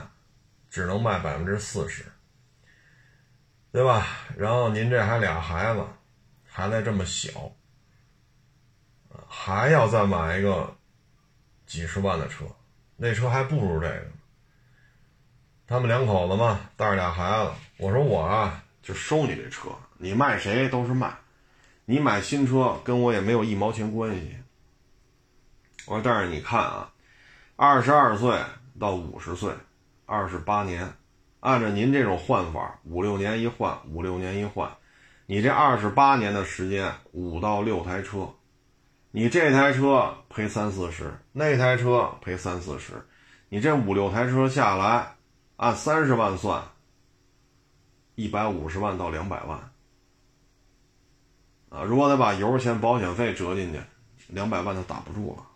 [0.70, 2.04] 只能卖百分之四十，
[3.72, 4.06] 对吧？
[4.38, 5.86] 然后您这还俩孩子，
[6.46, 7.54] 孩子这么小，
[9.28, 10.76] 还要再买一个
[11.66, 12.46] 几十万的车，
[12.98, 14.08] 那车还不如这个。
[15.66, 17.52] 他们两口子嘛，带着俩孩子。
[17.78, 19.70] 我说我啊，就收你这车，
[20.04, 21.16] 你卖谁都是卖，
[21.86, 24.36] 你买新车跟我也没有一毛钱关系。
[25.86, 26.92] 我说，但是你看啊，
[27.56, 28.36] 二十二岁
[28.80, 29.54] 到五十岁，
[30.08, 30.92] 二十八年，
[31.40, 34.72] 按照您这种换法，五六年一换，五六年一换，
[35.28, 38.28] 你这二十八年的时间，五到六台车，
[39.12, 42.94] 你这台车赔三四十，那台车赔三四十，
[43.50, 45.16] 你这五六台车下来，
[45.58, 46.64] 按三十万算，
[48.16, 49.71] 一百五十万到两百万。
[51.72, 53.80] 啊，如果再把油钱、保险费折进去，
[54.28, 55.48] 两百万就打不住了。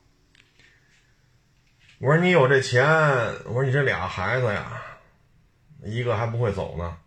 [1.99, 2.85] 我说你有这钱，
[3.45, 4.81] 我说你这俩孩子呀，
[5.83, 6.97] 一个还不会走呢，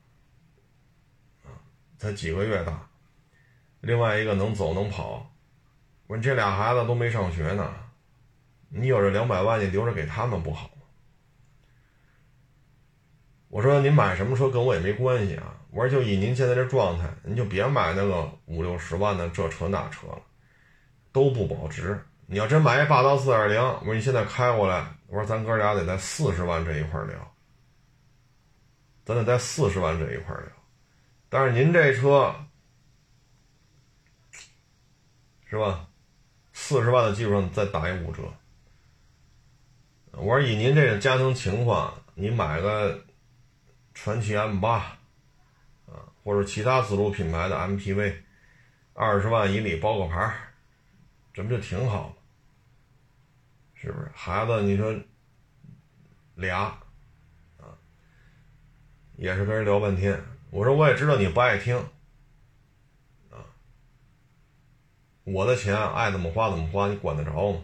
[1.42, 1.56] 啊，
[1.96, 2.86] 才几个月大，
[3.80, 5.32] 另外一个能走能跑。
[6.06, 7.74] 我说你这俩孩子都没上学呢，
[8.68, 10.82] 你有这两百万，你留着给他们不好吗？
[13.48, 15.54] 我说您买什么车跟我也没关系啊。
[15.70, 20.22] 我说就以您现在这状态，您就别买那个五六十万的这车那车了，
[21.12, 22.02] 都不保值。
[22.26, 27.34] 你要真买一霸道四点零，我说你现在开过来，我说咱哥俩得在四十万这一块聊，
[29.04, 30.46] 咱得在四十万这一块聊。
[31.28, 32.34] 但是您这车
[35.46, 35.86] 是吧？
[36.52, 38.22] 四十万的基础上再打一五折。
[40.12, 43.04] 我说以您这个家庭情况，你买个
[43.94, 44.97] 传祺 M 八。
[46.28, 48.14] 或者其他自主品牌的 MPV，
[48.92, 50.30] 二十万以里包个牌
[51.32, 52.14] 这不就挺好吗？
[53.72, 54.10] 是不是？
[54.14, 54.94] 孩子，你说
[56.34, 56.78] 俩
[57.56, 57.72] 啊，
[59.16, 60.22] 也是跟人聊半天。
[60.50, 61.78] 我说我也知道你不爱听
[63.30, 63.40] 啊，
[65.24, 67.60] 我的钱爱怎么花怎么花，你管得着吗？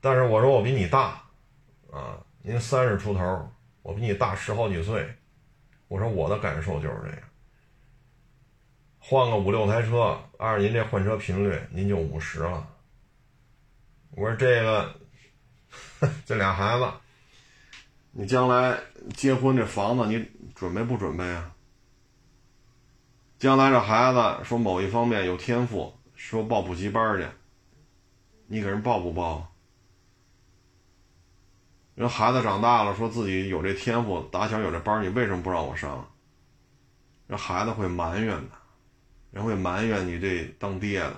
[0.00, 1.22] 但是我说我比你大
[1.92, 3.48] 啊，您三十出头，
[3.82, 5.08] 我比你大十好几岁。
[5.86, 7.20] 我说我的感受就是这样。
[9.06, 12.66] 换个五六台车，按您这换车频率，您就五十了。
[14.12, 14.98] 我说这个，
[16.24, 16.90] 这俩孩子，
[18.12, 18.80] 你将来
[19.12, 21.54] 结婚这房子你准备不准备啊？
[23.38, 27.26] 将来这孩子说某一方面有天赋，说报补习班去，
[28.46, 29.52] 你给人报不报？
[31.94, 36.10] 人孩子长大了，说自己有这天赋，打小有这班，你为什么不让我上？
[37.28, 38.63] 这孩子会埋怨的。
[39.34, 41.16] 人会埋怨你这当爹的，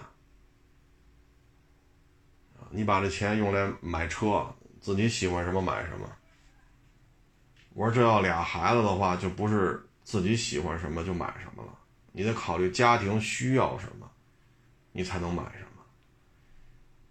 [2.70, 4.46] 你把这钱用来买车，
[4.80, 6.10] 自己喜欢什么买什么。
[7.74, 11.78] 我说这要俩孩子的话，就不是自己喜欢什么就买什么了，
[12.12, 14.10] 你得考虑家庭需要什么，
[14.92, 15.82] 你才能买什么，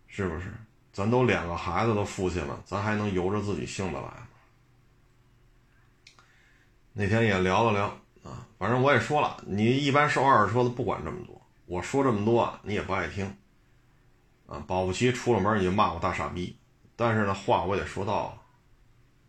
[0.07, 0.51] 是不是？
[0.91, 4.27] 咱都两个孩子的父亲了，咱还能由着自己性子来吗？
[6.93, 7.95] 那天也聊了聊。
[8.25, 13.25] 啊，反正我也说了，你一般收二手车的不管这么多，我说这么多你也不爱听。
[14.47, 16.55] 啊，保不齐出了门你就骂我大傻逼，
[16.95, 18.41] 但是呢话我也说到了，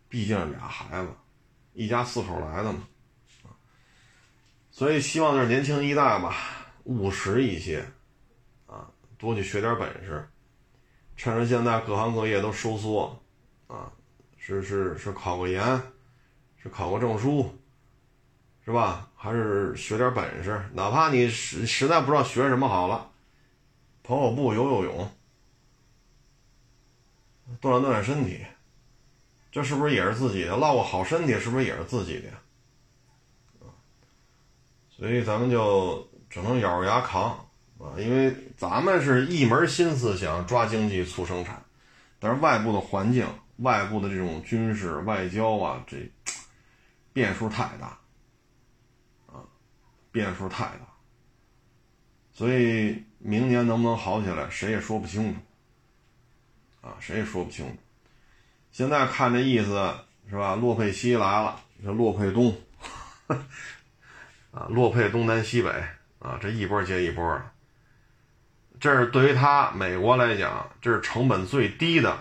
[0.09, 1.09] 毕竟俩孩子，
[1.73, 2.79] 一家四口来的嘛，
[4.69, 6.35] 所以希望就是年轻一代吧，
[6.83, 7.83] 务实一些，
[8.67, 8.87] 啊，
[9.17, 10.27] 多去学点本事，
[11.15, 13.19] 趁着现在各行各业都收缩，
[13.65, 13.91] 啊，
[14.37, 15.81] 是是是考个研，
[16.61, 17.57] 是考个证书。
[18.67, 19.07] 是吧？
[19.15, 23.09] 还是学点本事，哪怕你实实在不知道学什么好了，
[24.03, 25.09] 跑跑步、游游泳，
[27.61, 28.45] 锻炼锻炼身体，
[29.49, 30.57] 这是不是也是自己的？
[30.57, 33.69] 落个好身体是不是也是自己的？
[34.89, 37.29] 所以咱们就只能咬着牙扛
[37.79, 37.95] 啊！
[37.97, 41.63] 因为咱们是一门心思想抓经济、促生产，
[42.19, 43.25] 但是外部的环境、
[43.59, 46.11] 外部的这种军事、外交啊，这
[47.13, 47.97] 变数太大。
[50.17, 50.79] 变数太大，
[52.33, 55.39] 所以明年能不能好起来，谁也说不清楚。
[56.81, 57.75] 啊，谁也说不清楚。
[58.71, 59.93] 现在看这意思
[60.27, 60.55] 是吧？
[60.55, 62.55] 洛佩西来了，这洛佩东，
[64.49, 65.69] 啊，洛佩东南西北
[66.17, 67.51] 啊，这一波接一波的。
[68.79, 72.17] 这是对于他美国来讲，这是成本最低的，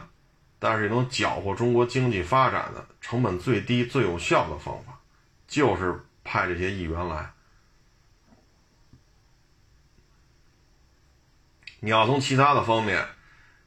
[0.59, 5.01] 但是也能搅和中国经济发展的成本最低、最有效的方法，
[5.49, 7.31] 就是派这些议员来。
[11.87, 13.07] 你要从其他的方面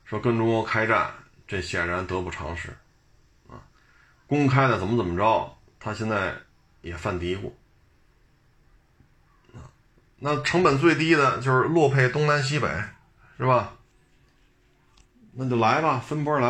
[0.03, 1.09] 说跟中国开战，
[1.47, 2.67] 这显然得不偿失，
[3.47, 3.63] 啊，
[4.27, 6.35] 公开的怎么怎么着，他现在
[6.81, 7.49] 也犯嘀咕，
[9.55, 9.71] 啊，
[10.17, 12.67] 那成本最低的就是洛佩东南西北，
[13.37, 13.77] 是吧？
[15.31, 16.49] 那就来吧，分波来，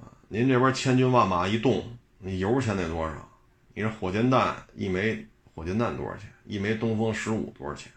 [0.00, 3.30] 啊，您这边千军万马一动，你油钱得多少？
[3.72, 6.28] 你这火箭弹一枚，火箭弹多少钱？
[6.44, 7.92] 一枚东风十五多少钱？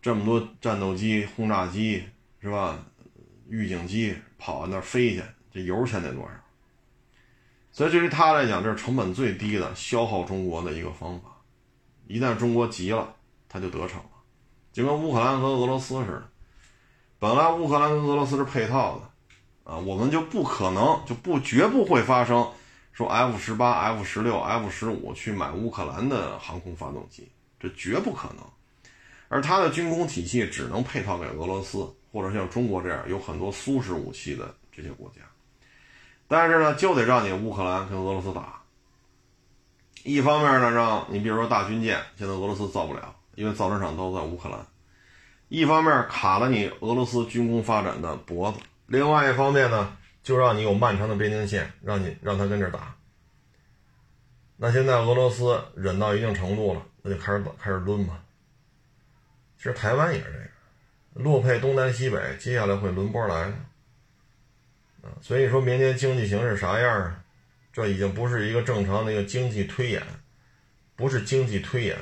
[0.00, 2.04] 这么多战斗机、轰炸机
[2.40, 2.78] 是吧？
[3.48, 6.30] 预警机跑那儿飞去，这油钱得多少？
[7.72, 11.28] 所以对于他来讲，这是成本最低的消耗中国的一个方法。
[12.06, 13.14] 一旦中国急了，
[13.48, 14.10] 他就得逞了，
[14.72, 16.28] 就跟乌克兰和俄罗斯似的。
[17.18, 22.50] 本来乌克兰跟俄罗斯是配套的，啊，我们就不可能就不绝不会发生
[22.92, 28.44] 说 F 十八、F 十六、F 十五去买乌克兰的航空发动机，这绝不可能。
[29.28, 35.22] 而他的军工体系只能配套给俄罗斯或者像中国这样有很多苏式武器的这些国家。
[36.26, 38.62] 但是呢，就得让你乌克兰跟俄罗斯打。
[40.04, 44.60] 一方面呢，让你比如说大军舰，现在俄罗斯造不了，因为造船厂都在乌克兰；
[45.48, 52.94] 一方面卡了你俄罗斯军工发展的脖子；另外一方面呢，就让你有漫长的边境线，让你让他跟这打。
[54.56, 58.18] 那现在俄罗斯忍到一定程度了，那就开始开始抡嘛。
[59.58, 60.48] 其实台湾也是这样，
[61.12, 63.52] 洛佩东南西北，接下来会轮波来。
[65.02, 67.24] 啊，所以说明年经济形势啥样啊？
[67.72, 70.02] 这已经不是一个正常的一个经济推演，
[70.96, 71.96] 不是经济推演，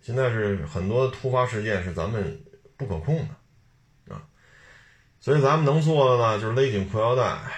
[0.00, 2.44] 现在是很多突发事件是咱们
[2.76, 4.26] 不可控的，啊，
[5.20, 7.50] 所以咱们能做的呢，就是勒紧裤腰带，啊，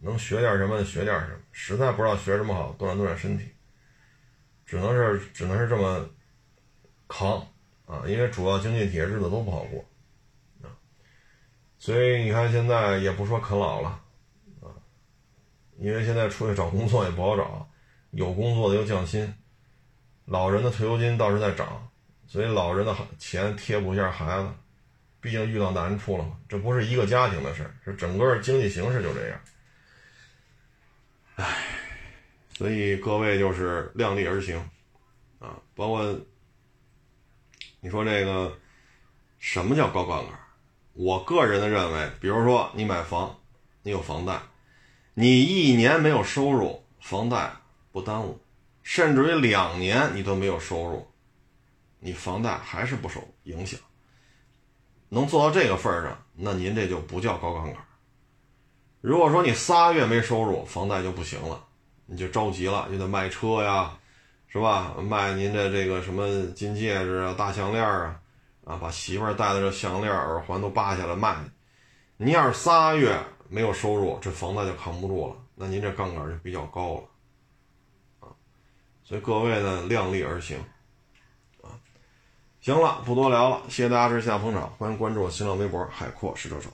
[0.00, 3.54] 能学点什么学点什么，实在不知道学什么好，锻炼锻炼身体，
[4.66, 6.08] 只能是只能是这么
[7.06, 7.46] 扛，
[7.86, 9.84] 啊，因为主要经济体日子都不好过。
[11.76, 14.00] 所以你看，现在也不说啃老了，
[14.62, 14.72] 啊，
[15.76, 17.68] 因为现在出去找工作也不好找，
[18.12, 19.34] 有工作的又降薪，
[20.24, 21.86] 老人的退休金倒是在涨，
[22.26, 24.48] 所以老人的钱贴补一下孩子，
[25.20, 29.38] 毕竟遇到难处了嘛，这不是一个家庭的事是整个经济形势就这样。
[31.34, 31.66] 唉，
[32.56, 34.56] 所以各位就是量力而行，
[35.38, 36.18] 啊，包括
[37.84, 38.50] 你说这个
[39.38, 40.32] 什么叫高杠杆？
[40.94, 43.38] 我个人的认为，比如说你买房，
[43.82, 44.40] 你有房贷，
[45.12, 47.52] 你一年没有收入，房贷
[47.92, 48.40] 不耽误；
[48.82, 51.06] 甚至于两年你都没有收入，
[52.00, 53.78] 你房贷还是不受影响。
[55.10, 57.76] 能做到这个份上，那您这就不叫高杠杆。
[59.02, 61.62] 如果说你仨月没收入，房贷就不行了，
[62.06, 63.94] 你就着急了，就得卖车呀，
[64.54, 64.94] 是吧？
[65.02, 68.18] 卖您的这个什么金戒指啊、大项链啊。
[68.66, 71.36] 啊，把媳妇儿戴的这项链、耳环都扒下来卖，
[72.16, 73.14] 您要是仨月
[73.46, 77.02] 没有收入，这房贷就扛不住了，那您这杠杆就比较高了，
[78.20, 78.32] 啊，
[79.04, 80.56] 所以各位呢，量力而行，
[81.60, 81.76] 啊，
[82.62, 86.70] 行了，不多聊了，谢谢大家支持，下捧场，欢迎关注我新浪微博海阔试车手。